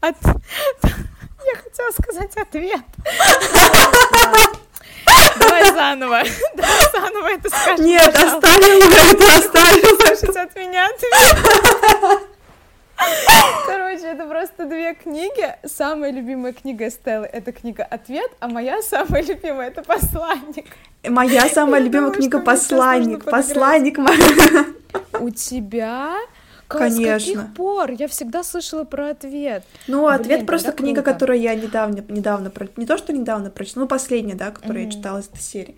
От... 0.00 0.16
Я 0.24 1.56
хотела 1.56 1.90
сказать 1.92 2.36
ответ. 2.36 2.82
Давай 5.38 5.64
заново. 5.72 6.22
Давай 6.56 6.92
заново 6.92 7.26
это 7.28 7.48
скажем. 7.48 7.86
Нет, 7.86 8.08
оставим 8.08 8.92
это, 8.92 9.38
оставим 9.38 10.00
Слушать 10.00 10.36
от 10.36 10.56
меня 10.56 10.88
ответ. 10.88 12.31
Короче, 13.66 14.06
это 14.06 14.26
просто 14.26 14.66
две 14.66 14.94
книги. 14.94 15.54
Самая 15.64 16.10
любимая 16.12 16.52
книга 16.52 16.90
Стеллы— 16.90 17.26
это 17.32 17.52
книга 17.52 17.84
«Ответ», 17.84 18.30
а 18.40 18.48
моя 18.48 18.82
самая 18.82 19.22
любимая— 19.22 19.68
это 19.68 19.82
«Посланник». 19.82 20.66
Моя 21.08 21.48
самая 21.48 21.80
любимая 21.80 22.12
книга 22.12 22.40
«Посланник». 22.40 23.24
«Посланник». 23.24 23.98
У 25.20 25.30
тебя? 25.30 26.16
Конечно. 26.68 27.18
С 27.18 27.36
каких 27.36 27.54
пор? 27.54 27.90
Я 27.92 28.08
всегда 28.08 28.42
слышала 28.42 28.84
про 28.84 29.10
ответ. 29.10 29.64
Ну, 29.86 30.06
ответ 30.06 30.38
Блин, 30.38 30.46
просто 30.46 30.72
книга, 30.72 31.02
круто. 31.02 31.12
которую 31.12 31.40
я 31.40 31.54
недавно, 31.54 32.02
недавно, 32.08 32.50
не 32.76 32.86
то 32.86 32.96
что 32.96 33.12
недавно 33.12 33.50
прочитала, 33.50 33.84
ну, 33.84 33.88
последняя, 33.88 34.34
да, 34.34 34.50
которую 34.50 34.84
mm-hmm. 34.84 34.86
я 34.86 34.90
читала 34.90 35.18
из 35.18 35.28
этой 35.28 35.40
серии. 35.40 35.76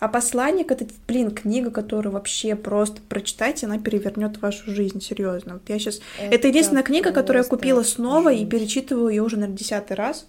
А 0.00 0.08
посланник 0.08 0.72
это, 0.72 0.86
блин, 1.06 1.30
книга, 1.30 1.70
которую 1.70 2.14
вообще 2.14 2.56
просто 2.56 3.02
прочитайте, 3.08 3.66
она 3.66 3.78
перевернет 3.78 4.40
вашу 4.40 4.70
жизнь, 4.70 5.00
серьезно. 5.02 5.54
Вот 5.54 5.62
я 5.68 5.78
сейчас. 5.78 6.00
Это, 6.18 6.36
это 6.36 6.48
единственная 6.48 6.82
книга, 6.82 7.12
которую 7.12 7.42
я 7.42 7.48
купила 7.48 7.82
снова 7.82 8.30
жизнь. 8.30 8.44
и 8.44 8.46
перечитываю 8.46 9.10
ее 9.10 9.22
уже, 9.22 9.36
наверное, 9.36 9.58
десятый 9.58 9.96
раз, 9.96 10.26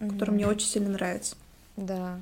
mm-hmm. 0.00 0.10
которая 0.10 0.34
мне 0.34 0.46
очень 0.46 0.66
сильно 0.66 0.90
нравится. 0.90 1.36
Да. 1.76 2.18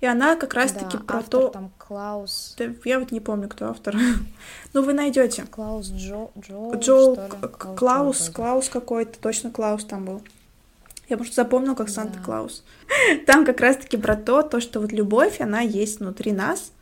И 0.00 0.06
она 0.06 0.36
как 0.36 0.54
раз-таки 0.54 0.96
да, 0.96 1.04
про 1.04 1.18
автор 1.18 1.40
то. 1.40 1.48
Там 1.48 1.70
Клаус. 1.76 2.54
Да, 2.56 2.66
я 2.84 3.00
вот 3.00 3.10
не 3.10 3.20
помню, 3.20 3.48
кто 3.48 3.66
автор. 3.66 3.96
ну, 4.72 4.82
вы 4.82 4.92
найдете. 4.92 5.44
Клаус 5.50 5.90
Джо. 5.90 6.28
Джо. 6.38 6.76
Джо. 6.76 7.28
Клаус, 7.76 8.30
Клаус 8.30 8.68
какой-то, 8.68 9.18
точно 9.18 9.50
Клаус 9.50 9.84
там 9.84 10.04
был. 10.04 10.22
Я 11.10 11.16
просто 11.16 11.34
запомнил 11.34 11.74
как 11.74 11.88
Санта-Клаус. 11.88 12.64
Там 13.26 13.44
как 13.44 13.60
раз-таки 13.60 13.96
про 13.96 14.16
то, 14.16 14.42
то, 14.42 14.60
что 14.60 14.80
вот 14.80 14.92
любовь, 14.92 15.40
она 15.40 15.60
есть 15.60 15.98
внутри 15.98 16.32
нас, 16.32 16.72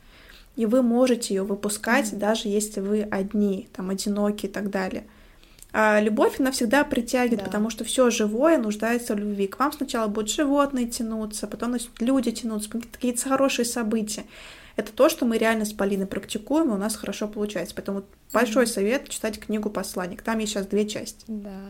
и 0.54 0.66
вы 0.66 0.82
можете 0.82 1.34
ее 1.34 1.44
выпускать, 1.44 2.12
mm-hmm. 2.12 2.18
даже 2.18 2.48
если 2.48 2.80
вы 2.80 3.02
одни, 3.02 3.68
там, 3.72 3.90
одиноки 3.90 4.46
и 4.46 4.48
так 4.48 4.70
далее. 4.70 5.06
А 5.72 6.00
любовь, 6.00 6.40
она 6.40 6.50
всегда 6.50 6.84
притягивает, 6.84 7.40
да. 7.40 7.46
потому 7.46 7.70
что 7.70 7.84
все 7.84 8.10
живое 8.10 8.58
нуждается 8.58 9.14
в 9.14 9.18
любви. 9.18 9.46
К 9.46 9.58
вам 9.58 9.72
сначала 9.72 10.08
будут 10.08 10.30
животные 10.30 10.86
тянуться, 10.86 11.46
потом 11.46 11.72
начнут 11.72 12.00
люди 12.00 12.30
тянуться, 12.30 12.70
какие-то 12.70 13.28
хорошие 13.28 13.64
события. 13.64 14.24
Это 14.76 14.92
то, 14.92 15.08
что 15.08 15.24
мы 15.24 15.38
реально 15.38 15.64
с 15.64 15.72
Полиной 15.72 16.06
практикуем, 16.06 16.68
и 16.70 16.74
у 16.74 16.76
нас 16.76 16.96
хорошо 16.96 17.28
получается. 17.28 17.74
Поэтому 17.74 18.04
большой 18.32 18.66
совет 18.66 19.08
читать 19.08 19.40
книгу 19.40 19.70
«Посланник». 19.70 20.22
Там 20.22 20.38
есть 20.38 20.52
сейчас 20.52 20.66
две 20.66 20.88
части. 20.88 21.24
Да. 21.26 21.60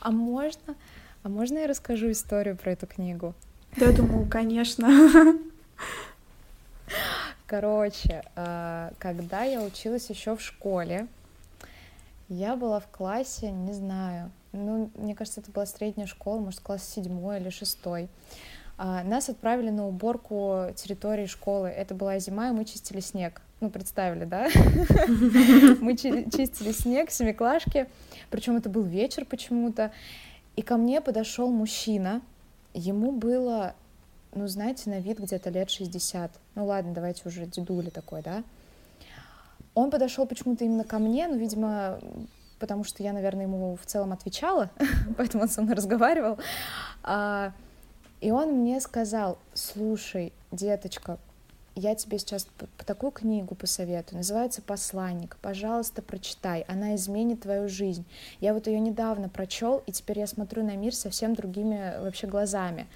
А 0.00 0.10
можно 0.10 0.76
а 1.24 1.28
можно 1.28 1.58
я 1.58 1.66
расскажу 1.66 2.12
историю 2.12 2.56
про 2.56 2.72
эту 2.72 2.86
книгу? 2.86 3.34
Да, 3.76 3.90
думаю, 3.90 4.28
конечно. 4.28 5.36
Короче, 7.46 8.22
а, 8.36 8.92
когда 8.98 9.42
я 9.42 9.62
училась 9.62 10.08
еще 10.10 10.36
в 10.36 10.40
школе, 10.40 11.08
я 12.28 12.56
была 12.56 12.78
в 12.78 12.86
классе, 12.88 13.50
не 13.50 13.72
знаю, 13.72 14.30
ну, 14.52 14.90
мне 14.94 15.14
кажется, 15.14 15.40
это 15.40 15.50
была 15.50 15.66
средняя 15.66 16.06
школа, 16.06 16.40
может, 16.40 16.60
класс 16.60 16.86
седьмой 16.86 17.40
или 17.40 17.48
шестой. 17.48 18.08
А, 18.76 19.02
нас 19.02 19.28
отправили 19.28 19.70
на 19.70 19.86
уборку 19.86 20.66
территории 20.76 21.26
школы. 21.26 21.68
Это 21.68 21.94
была 21.94 22.18
зима, 22.18 22.48
и 22.48 22.52
мы 22.52 22.64
чистили 22.64 23.00
снег. 23.00 23.40
Ну, 23.60 23.70
представили, 23.70 24.24
да? 24.24 24.48
Мы 25.80 25.96
чистили 25.96 26.72
снег, 26.72 27.10
семиклашки. 27.10 27.86
Причем 28.30 28.56
это 28.56 28.68
был 28.68 28.82
вечер 28.82 29.24
почему-то. 29.24 29.90
И 30.56 30.62
ко 30.62 30.76
мне 30.76 31.00
подошел 31.00 31.50
мужчина, 31.50 32.22
ему 32.74 33.12
было, 33.12 33.74
ну, 34.34 34.46
знаете, 34.46 34.90
на 34.90 35.00
вид 35.00 35.18
где-то 35.18 35.50
лет 35.50 35.70
60. 35.70 36.30
Ну, 36.54 36.66
ладно, 36.66 36.92
давайте 36.94 37.28
уже 37.28 37.46
дедули 37.46 37.90
такой, 37.90 38.22
да. 38.22 38.44
Он 39.74 39.90
подошел 39.90 40.26
почему-то 40.26 40.64
именно 40.64 40.84
ко 40.84 40.98
мне, 40.98 41.26
ну, 41.26 41.36
видимо, 41.36 41.98
потому 42.60 42.84
что 42.84 43.02
я, 43.02 43.12
наверное, 43.12 43.46
ему 43.46 43.76
в 43.76 43.86
целом 43.86 44.12
отвечала, 44.12 44.70
поэтому 45.16 45.42
он 45.42 45.48
со 45.48 45.62
мной 45.62 45.74
разговаривал. 45.74 46.38
А, 47.02 47.52
и 48.20 48.30
он 48.30 48.52
мне 48.60 48.80
сказал, 48.80 49.38
слушай, 49.54 50.32
деточка, 50.52 51.18
я 51.76 51.94
тебе 51.94 52.18
сейчас 52.18 52.46
такую 52.86 53.10
книгу 53.10 53.54
посоветую, 53.54 54.18
называется 54.18 54.62
«Посланник». 54.62 55.36
Пожалуйста, 55.42 56.02
прочитай, 56.02 56.64
она 56.68 56.94
изменит 56.94 57.42
твою 57.42 57.68
жизнь. 57.68 58.04
Я 58.40 58.54
вот 58.54 58.66
ее 58.68 58.78
недавно 58.78 59.28
прочел, 59.28 59.82
и 59.86 59.92
теперь 59.92 60.20
я 60.20 60.26
смотрю 60.26 60.64
на 60.64 60.76
мир 60.76 60.94
совсем 60.94 61.34
другими 61.34 62.00
вообще 62.00 62.28
глазами. 62.28 62.86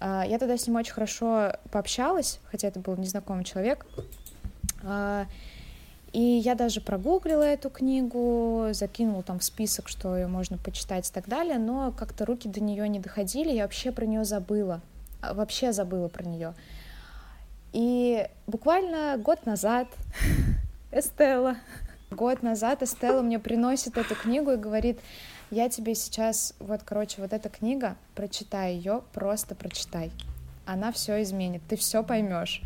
А, 0.00 0.24
я 0.26 0.38
тогда 0.38 0.58
с 0.58 0.66
ним 0.66 0.76
очень 0.76 0.92
хорошо 0.92 1.52
пообщалась, 1.70 2.40
хотя 2.50 2.68
это 2.68 2.78
был 2.78 2.96
незнакомый 2.96 3.44
человек. 3.44 3.86
А, 4.82 5.26
и 6.12 6.20
я 6.20 6.54
даже 6.54 6.80
прогуглила 6.80 7.42
эту 7.42 7.70
книгу, 7.70 8.68
закинула 8.72 9.22
там 9.22 9.38
в 9.38 9.44
список, 9.44 9.88
что 9.88 10.14
ее 10.16 10.26
можно 10.26 10.58
почитать 10.58 11.08
и 11.08 11.12
так 11.12 11.26
далее, 11.26 11.58
но 11.58 11.90
как-то 11.90 12.26
руки 12.26 12.48
до 12.48 12.60
нее 12.60 12.86
не 12.88 13.00
доходили, 13.00 13.50
я 13.50 13.62
вообще 13.62 13.92
про 13.92 14.04
нее 14.04 14.24
забыла, 14.24 14.82
а, 15.22 15.32
вообще 15.32 15.72
забыла 15.72 16.08
про 16.08 16.24
нее. 16.24 16.54
И 17.74 18.28
буквально 18.46 19.16
год 19.18 19.46
назад 19.46 19.88
Эстелла, 20.92 21.56
год 22.12 22.40
назад 22.40 22.84
Эстелла 22.84 23.20
мне 23.20 23.40
приносит 23.40 23.98
эту 23.98 24.14
книгу 24.14 24.52
и 24.52 24.56
говорит, 24.56 25.00
Я 25.50 25.68
тебе 25.68 25.96
сейчас, 25.96 26.54
вот, 26.60 26.82
короче, 26.84 27.20
вот 27.20 27.32
эта 27.32 27.48
книга, 27.48 27.96
прочитай 28.14 28.74
ее, 28.74 29.02
просто 29.12 29.56
прочитай. 29.56 30.12
Она 30.66 30.92
все 30.92 31.20
изменит, 31.22 31.62
ты 31.68 31.74
все 31.74 32.04
поймешь. 32.04 32.62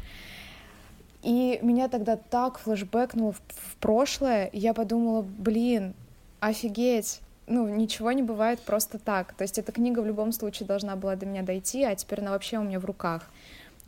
И 1.22 1.58
меня 1.62 1.88
тогда 1.88 2.16
так 2.16 2.58
флешбэкнуло 2.58 3.32
в 3.32 3.76
прошлое, 3.80 4.50
я 4.52 4.74
подумала, 4.74 5.22
блин, 5.22 5.94
офигеть, 6.40 7.22
ну, 7.46 7.66
ничего 7.66 8.12
не 8.12 8.22
бывает 8.22 8.60
просто 8.60 8.98
так. 8.98 9.32
То 9.32 9.42
есть 9.42 9.58
эта 9.58 9.72
книга 9.72 10.00
в 10.00 10.06
любом 10.06 10.32
случае 10.32 10.66
должна 10.66 10.96
была 10.96 11.16
до 11.16 11.24
меня 11.24 11.42
дойти, 11.42 11.82
а 11.82 11.94
теперь 11.96 12.20
она 12.20 12.32
вообще 12.32 12.58
у 12.58 12.62
меня 12.62 12.78
в 12.78 12.84
руках. 12.84 13.30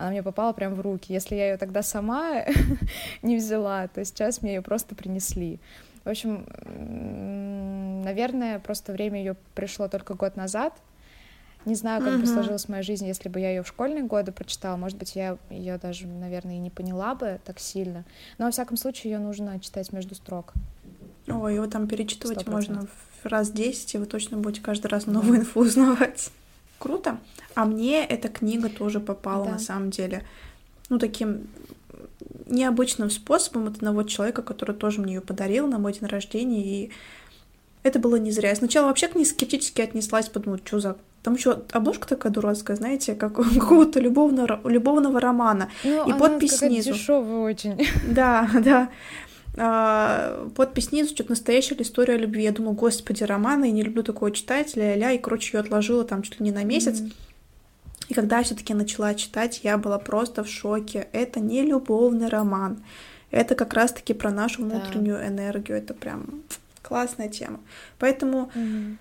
Она 0.01 0.13
мне 0.13 0.23
попала 0.23 0.55
прямо 0.55 0.75
в 0.75 0.81
руки. 0.81 1.13
Если 1.13 1.35
я 1.35 1.51
ее 1.51 1.57
тогда 1.59 1.83
сама 1.83 2.47
не 3.23 3.37
взяла, 3.37 3.87
то 3.87 4.03
сейчас 4.03 4.41
мне 4.41 4.55
ее 4.55 4.63
просто 4.63 4.95
принесли. 4.95 5.61
В 6.05 6.09
общем, 6.09 6.47
наверное, 8.03 8.59
просто 8.61 8.93
время 8.93 9.19
ее 9.19 9.37
пришло 9.55 9.89
только 9.89 10.15
год 10.15 10.37
назад. 10.37 10.73
Не 11.67 11.75
знаю, 11.75 12.03
как 12.03 12.15
uh-huh. 12.15 12.21
бы 12.21 12.27
сложилась 12.27 12.71
моя 12.71 12.83
жизнь, 12.83 13.07
если 13.07 13.29
бы 13.29 13.39
я 13.39 13.51
ее 13.51 13.63
в 13.63 13.69
школьные 13.69 14.03
годы 14.03 14.33
прочитала. 14.33 14.79
Может 14.79 14.97
быть, 14.97 15.15
я 15.15 15.37
ее 15.51 15.77
даже, 15.77 16.07
наверное, 16.07 16.55
и 16.55 16.59
не 16.59 16.71
поняла 16.71 17.15
бы 17.15 17.39
так 17.45 17.61
сильно. 17.61 18.07
Но, 18.39 18.47
во 18.47 18.51
всяком 18.51 18.79
случае, 18.79 19.13
ее 19.13 19.19
нужно 19.19 19.61
читать 19.61 19.93
между 19.93 20.15
строк. 20.15 20.55
Ой, 21.29 21.57
его 21.57 21.67
там 21.67 21.87
перечитывать 21.87 22.39
100%. 22.45 22.51
можно 22.51 22.87
в 23.23 23.27
раз 23.27 23.51
десять, 23.51 23.95
и 23.95 23.99
вы 23.99 24.07
точно 24.07 24.39
будете 24.39 24.63
каждый 24.63 24.87
раз 24.87 25.05
новую 25.05 25.41
инфу 25.41 25.61
узнавать. 25.61 26.31
Круто. 26.81 27.19
А 27.55 27.67
мне 27.67 28.05
эта 28.05 28.29
книга 28.29 28.71
тоже 28.71 29.01
попала 29.01 29.45
да. 29.45 29.53
на 29.53 29.59
самом 29.59 29.91
деле. 29.91 30.25
Ну, 30.89 30.99
таким 30.99 31.47
необычным 32.47 33.11
способом 33.11 33.69
от 33.69 33.77
одного 33.77 34.03
человека, 34.03 34.43
который 34.43 34.75
тоже 34.75 35.01
мне 35.01 35.15
ее 35.15 35.21
подарил 35.21 35.67
на 35.67 35.79
мой 35.79 35.93
день 35.93 36.07
рождения, 36.07 36.65
и 36.65 36.91
это 37.83 37.99
было 37.99 38.17
не 38.17 38.31
зря. 38.31 38.49
Я 38.49 38.57
сначала 38.57 38.87
вообще 38.87 39.09
к 39.09 39.15
ней 39.15 39.27
скептически 39.27 39.83
отнеслась, 39.83 40.29
подумала, 40.31 40.59
что 40.65 40.81
за... 40.81 40.97
Там 41.23 41.35
еще 41.35 41.63
обложка 41.73 42.09
такая 42.09 42.33
дурацкая, 42.33 42.79
знаете, 42.79 43.15
как 43.15 43.39
у 43.39 43.45
какого-то 43.45 44.01
любовного, 44.01 44.59
любовного 44.65 45.21
романа. 45.21 45.69
Ну, 45.85 46.09
и 46.09 46.19
подпись 46.19 46.57
снизу. 46.57 46.95
дешевая 46.95 47.41
очень. 47.41 47.87
Да, 48.09 48.49
да. 48.65 48.89
А, 49.57 50.49
подпись 50.55 50.87
снизу, 50.87 51.11
что-то 51.11 51.31
настоящая 51.31 51.75
ли 51.75 51.83
история 51.83 52.17
любви. 52.17 52.45
Я 52.45 52.53
думала, 52.53 52.75
господи, 52.75 53.25
романа, 53.25 53.65
я 53.65 53.73
не 53.73 53.83
люблю 53.83 54.03
такого 54.03 54.31
читать, 54.31 54.77
ля-ля, 54.77 55.13
и, 55.13 55.19
короче, 55.19 55.57
ее 55.57 55.61
отложила 55.61 56.05
там 56.05 56.23
чуть 56.23 56.39
ли 56.39 56.45
не 56.45 56.53
на 56.53 56.65
месяц. 56.65 57.01
Mm-hmm. 57.01 57.13
И 58.09 58.15
когда 58.15 58.39
я 58.39 58.45
все-таки 58.45 58.75
начала 58.75 59.15
читать, 59.15 59.61
я 59.63 59.79
была 59.79 59.99
просто 59.99 60.43
в 60.43 60.49
шоке. 60.49 61.09
Это 61.13 61.39
не 61.39 61.63
любовный 61.63 62.29
роман. 62.29 62.83
Это 63.31 63.55
как 63.55 63.75
раз-таки 63.75 64.15
про 64.15 64.33
нашу 64.33 64.63
внутреннюю 64.63 65.19
да. 65.19 65.29
энергию. 65.29 65.79
Это 65.79 65.95
прям 65.95 66.43
классная 66.83 67.29
тема. 67.29 67.61
Поэтому 68.01 68.51
угу. 68.55 68.97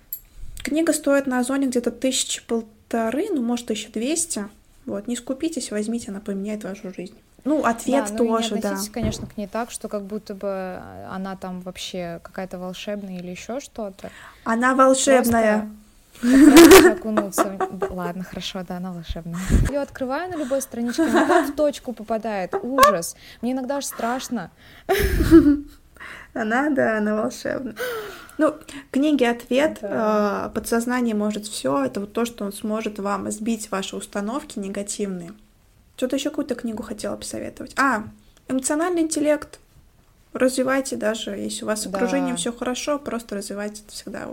книга 0.62 0.92
стоит 0.92 1.26
на 1.26 1.40
Озоне 1.40 1.66
где-то 1.66 1.90
тысячи 1.90 2.40
полторы, 2.46 3.26
ну, 3.30 3.42
может, 3.42 3.66
тысяча 3.66 3.90
двести. 3.90 4.44
Вот, 4.86 5.08
не 5.08 5.16
скупитесь, 5.16 5.72
возьмите, 5.72 6.10
она 6.10 6.20
поменяет 6.20 6.62
вашу 6.62 6.94
жизнь. 6.94 7.16
Ну, 7.44 7.64
ответ 7.64 8.06
да, 8.10 8.16
тоже, 8.16 8.54
не 8.54 8.60
да. 8.60 8.76
конечно, 8.92 9.26
к 9.26 9.36
ней 9.36 9.46
так, 9.46 9.70
что 9.70 9.88
как 9.88 10.02
будто 10.02 10.34
бы 10.34 10.80
она 11.10 11.36
там 11.36 11.60
вообще 11.60 12.20
какая-то 12.22 12.58
волшебная 12.58 13.18
или 13.18 13.30
еще 13.30 13.60
что-то. 13.60 14.10
Она 14.44 14.74
волшебная. 14.74 15.70
Окунуться. 16.92 17.56
Ладно, 17.88 18.24
хорошо, 18.24 18.62
да, 18.66 18.76
она 18.76 18.92
волшебная. 18.92 19.40
Ее 19.68 19.80
открываю 19.80 20.30
на 20.30 20.36
любой 20.36 20.60
страничке, 20.60 21.04
она 21.04 21.46
в 21.46 21.54
точку 21.54 21.92
попадает. 21.92 22.54
Ужас. 22.54 23.16
Мне 23.40 23.52
иногда 23.52 23.78
аж 23.78 23.86
страшно. 23.86 24.50
Она, 26.32 26.70
да, 26.70 26.98
она 26.98 27.14
волшебная. 27.14 27.74
Ну, 28.38 28.54
книги 28.90 29.24
ответ, 29.24 29.78
да. 29.82 30.46
э, 30.46 30.54
подсознание 30.54 31.14
может 31.14 31.46
все. 31.46 31.84
Это 31.84 32.00
вот 32.00 32.14
то, 32.14 32.24
что 32.24 32.44
он 32.44 32.52
сможет 32.52 32.98
вам 32.98 33.30
сбить 33.30 33.70
ваши 33.70 33.96
установки 33.96 34.58
негативные. 34.58 35.32
Что-то 36.00 36.16
еще 36.16 36.30
какую-то 36.30 36.54
книгу 36.54 36.82
хотела 36.82 37.14
посоветовать. 37.14 37.74
А, 37.76 38.04
эмоциональный 38.48 39.02
интеллект. 39.02 39.60
Развивайте 40.32 40.96
даже, 40.96 41.32
если 41.32 41.64
у 41.64 41.66
вас 41.66 41.86
да. 41.86 41.94
окружение 41.94 42.34
все 42.36 42.54
хорошо, 42.54 42.98
просто 42.98 43.36
развивайте 43.36 43.82
это 43.82 43.92
всегда 43.92 44.26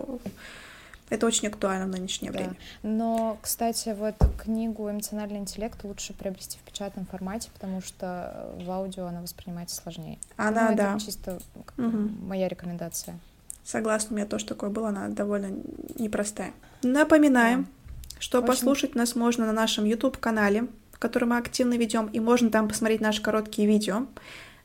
это 1.10 1.26
очень 1.26 1.48
актуально 1.48 1.84
в 1.84 1.90
нынешнее 1.90 2.32
да. 2.32 2.38
время. 2.38 2.56
Но, 2.82 3.36
кстати, 3.42 3.94
вот 3.98 4.14
книгу 4.42 4.90
«Эмоциональный 4.90 5.40
интеллект» 5.40 5.84
лучше 5.84 6.14
приобрести 6.14 6.56
в 6.56 6.62
печатном 6.62 7.04
формате, 7.04 7.50
потому 7.52 7.82
что 7.82 8.50
в 8.64 8.70
аудио 8.70 9.04
она 9.04 9.20
воспринимается 9.20 9.76
сложнее. 9.76 10.18
Она, 10.38 10.70
ну, 10.70 10.76
да. 10.76 10.94
Это 10.94 11.04
чисто 11.04 11.38
угу. 11.76 12.08
моя 12.22 12.48
рекомендация. 12.48 13.18
Согласна, 13.62 14.12
у 14.12 14.16
меня 14.16 14.26
тоже 14.26 14.46
такое 14.46 14.70
было, 14.70 14.88
она 14.88 15.08
довольно 15.08 15.50
непростая. 15.98 16.54
Напоминаем, 16.82 17.64
да. 17.64 18.20
что 18.20 18.38
Очень... 18.38 18.46
послушать 18.46 18.94
нас 18.94 19.14
можно 19.14 19.44
на 19.44 19.52
нашем 19.52 19.84
YouTube-канале, 19.84 20.66
который 20.98 21.24
мы 21.24 21.38
активно 21.38 21.74
ведем, 21.74 22.06
и 22.06 22.20
можно 22.20 22.50
там 22.50 22.68
посмотреть 22.68 23.00
наши 23.00 23.22
короткие 23.22 23.68
видео, 23.68 24.06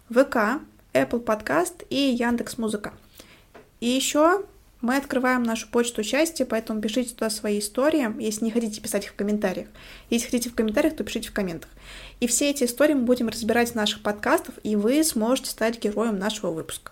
ВК, 0.09 0.61
Apple 0.93 1.23
Podcast 1.23 1.85
и 1.89 1.95
Яндекс 1.95 2.57
Музыка. 2.57 2.93
И 3.79 3.87
еще 3.87 4.45
мы 4.81 4.97
открываем 4.97 5.43
нашу 5.43 5.69
почту 5.69 6.03
счастья, 6.03 6.45
поэтому 6.45 6.81
пишите 6.81 7.13
туда 7.13 7.29
свои 7.29 7.59
истории, 7.59 8.21
если 8.21 8.43
не 8.43 8.51
хотите 8.51 8.81
писать 8.81 9.05
их 9.05 9.11
в 9.11 9.15
комментариях. 9.15 9.67
Если 10.09 10.25
хотите 10.25 10.49
в 10.49 10.55
комментариях, 10.55 10.95
то 10.95 11.03
пишите 11.05 11.29
в 11.29 11.33
комментах. 11.33 11.69
И 12.19 12.27
все 12.27 12.49
эти 12.49 12.65
истории 12.65 12.93
мы 12.93 13.03
будем 13.03 13.29
разбирать 13.29 13.71
в 13.71 13.75
наших 13.75 14.03
подкастах, 14.03 14.55
и 14.63 14.75
вы 14.75 15.03
сможете 15.03 15.51
стать 15.51 15.81
героем 15.81 16.19
нашего 16.19 16.51
выпуска. 16.51 16.91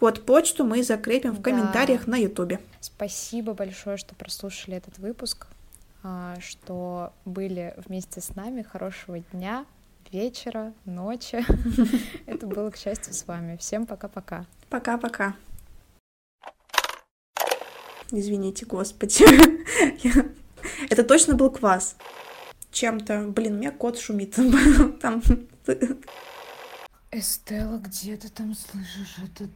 Вот 0.00 0.26
почту 0.26 0.64
мы 0.64 0.82
закрепим 0.82 1.32
в 1.32 1.40
комментариях 1.40 2.06
да. 2.06 2.12
на 2.12 2.16
ютубе. 2.16 2.60
Спасибо 2.80 3.54
большое, 3.54 3.96
что 3.96 4.14
прослушали 4.14 4.76
этот 4.76 4.98
выпуск, 4.98 5.46
что 6.40 7.12
были 7.24 7.74
вместе 7.76 8.20
с 8.20 8.34
нами. 8.34 8.62
Хорошего 8.62 9.18
дня, 9.18 9.66
вечера, 10.10 10.72
ночи. 10.84 11.44
Это 12.26 12.46
было, 12.46 12.70
к 12.70 12.76
счастью, 12.76 13.14
с 13.14 13.26
вами. 13.26 13.56
Всем 13.56 13.86
пока-пока. 13.86 14.46
Пока-пока. 14.70 15.34
Извините, 18.10 18.64
господи. 18.64 19.24
Это 20.90 21.04
точно 21.04 21.34
был 21.34 21.50
квас. 21.50 21.96
Чем-то. 22.70 23.28
Блин, 23.28 23.54
у 23.54 23.58
меня 23.58 23.70
кот 23.70 23.98
шумит. 23.98 24.34
Там... 25.00 25.22
Эстела, 27.10 27.78
где 27.78 28.18
ты 28.18 28.28
там 28.28 28.54
слышишь 28.54 29.16
этот 29.24 29.50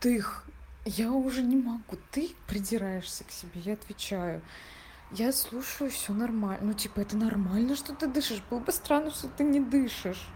дых? 0.00 0.44
Я 0.84 1.10
уже 1.10 1.42
не 1.42 1.56
могу. 1.56 1.98
Ты 2.12 2.30
придираешься 2.46 3.24
к 3.24 3.32
себе, 3.32 3.60
я 3.64 3.72
отвечаю. 3.72 4.40
Я 5.12 5.32
слушаю, 5.32 5.90
все 5.90 6.12
нормально. 6.12 6.58
Ну, 6.62 6.72
типа, 6.74 7.00
это 7.00 7.16
нормально, 7.16 7.76
что 7.76 7.94
ты 7.94 8.08
дышишь. 8.08 8.42
Было 8.50 8.58
бы 8.58 8.72
странно, 8.72 9.10
что 9.10 9.28
ты 9.28 9.44
не 9.44 9.60
дышишь. 9.60 10.26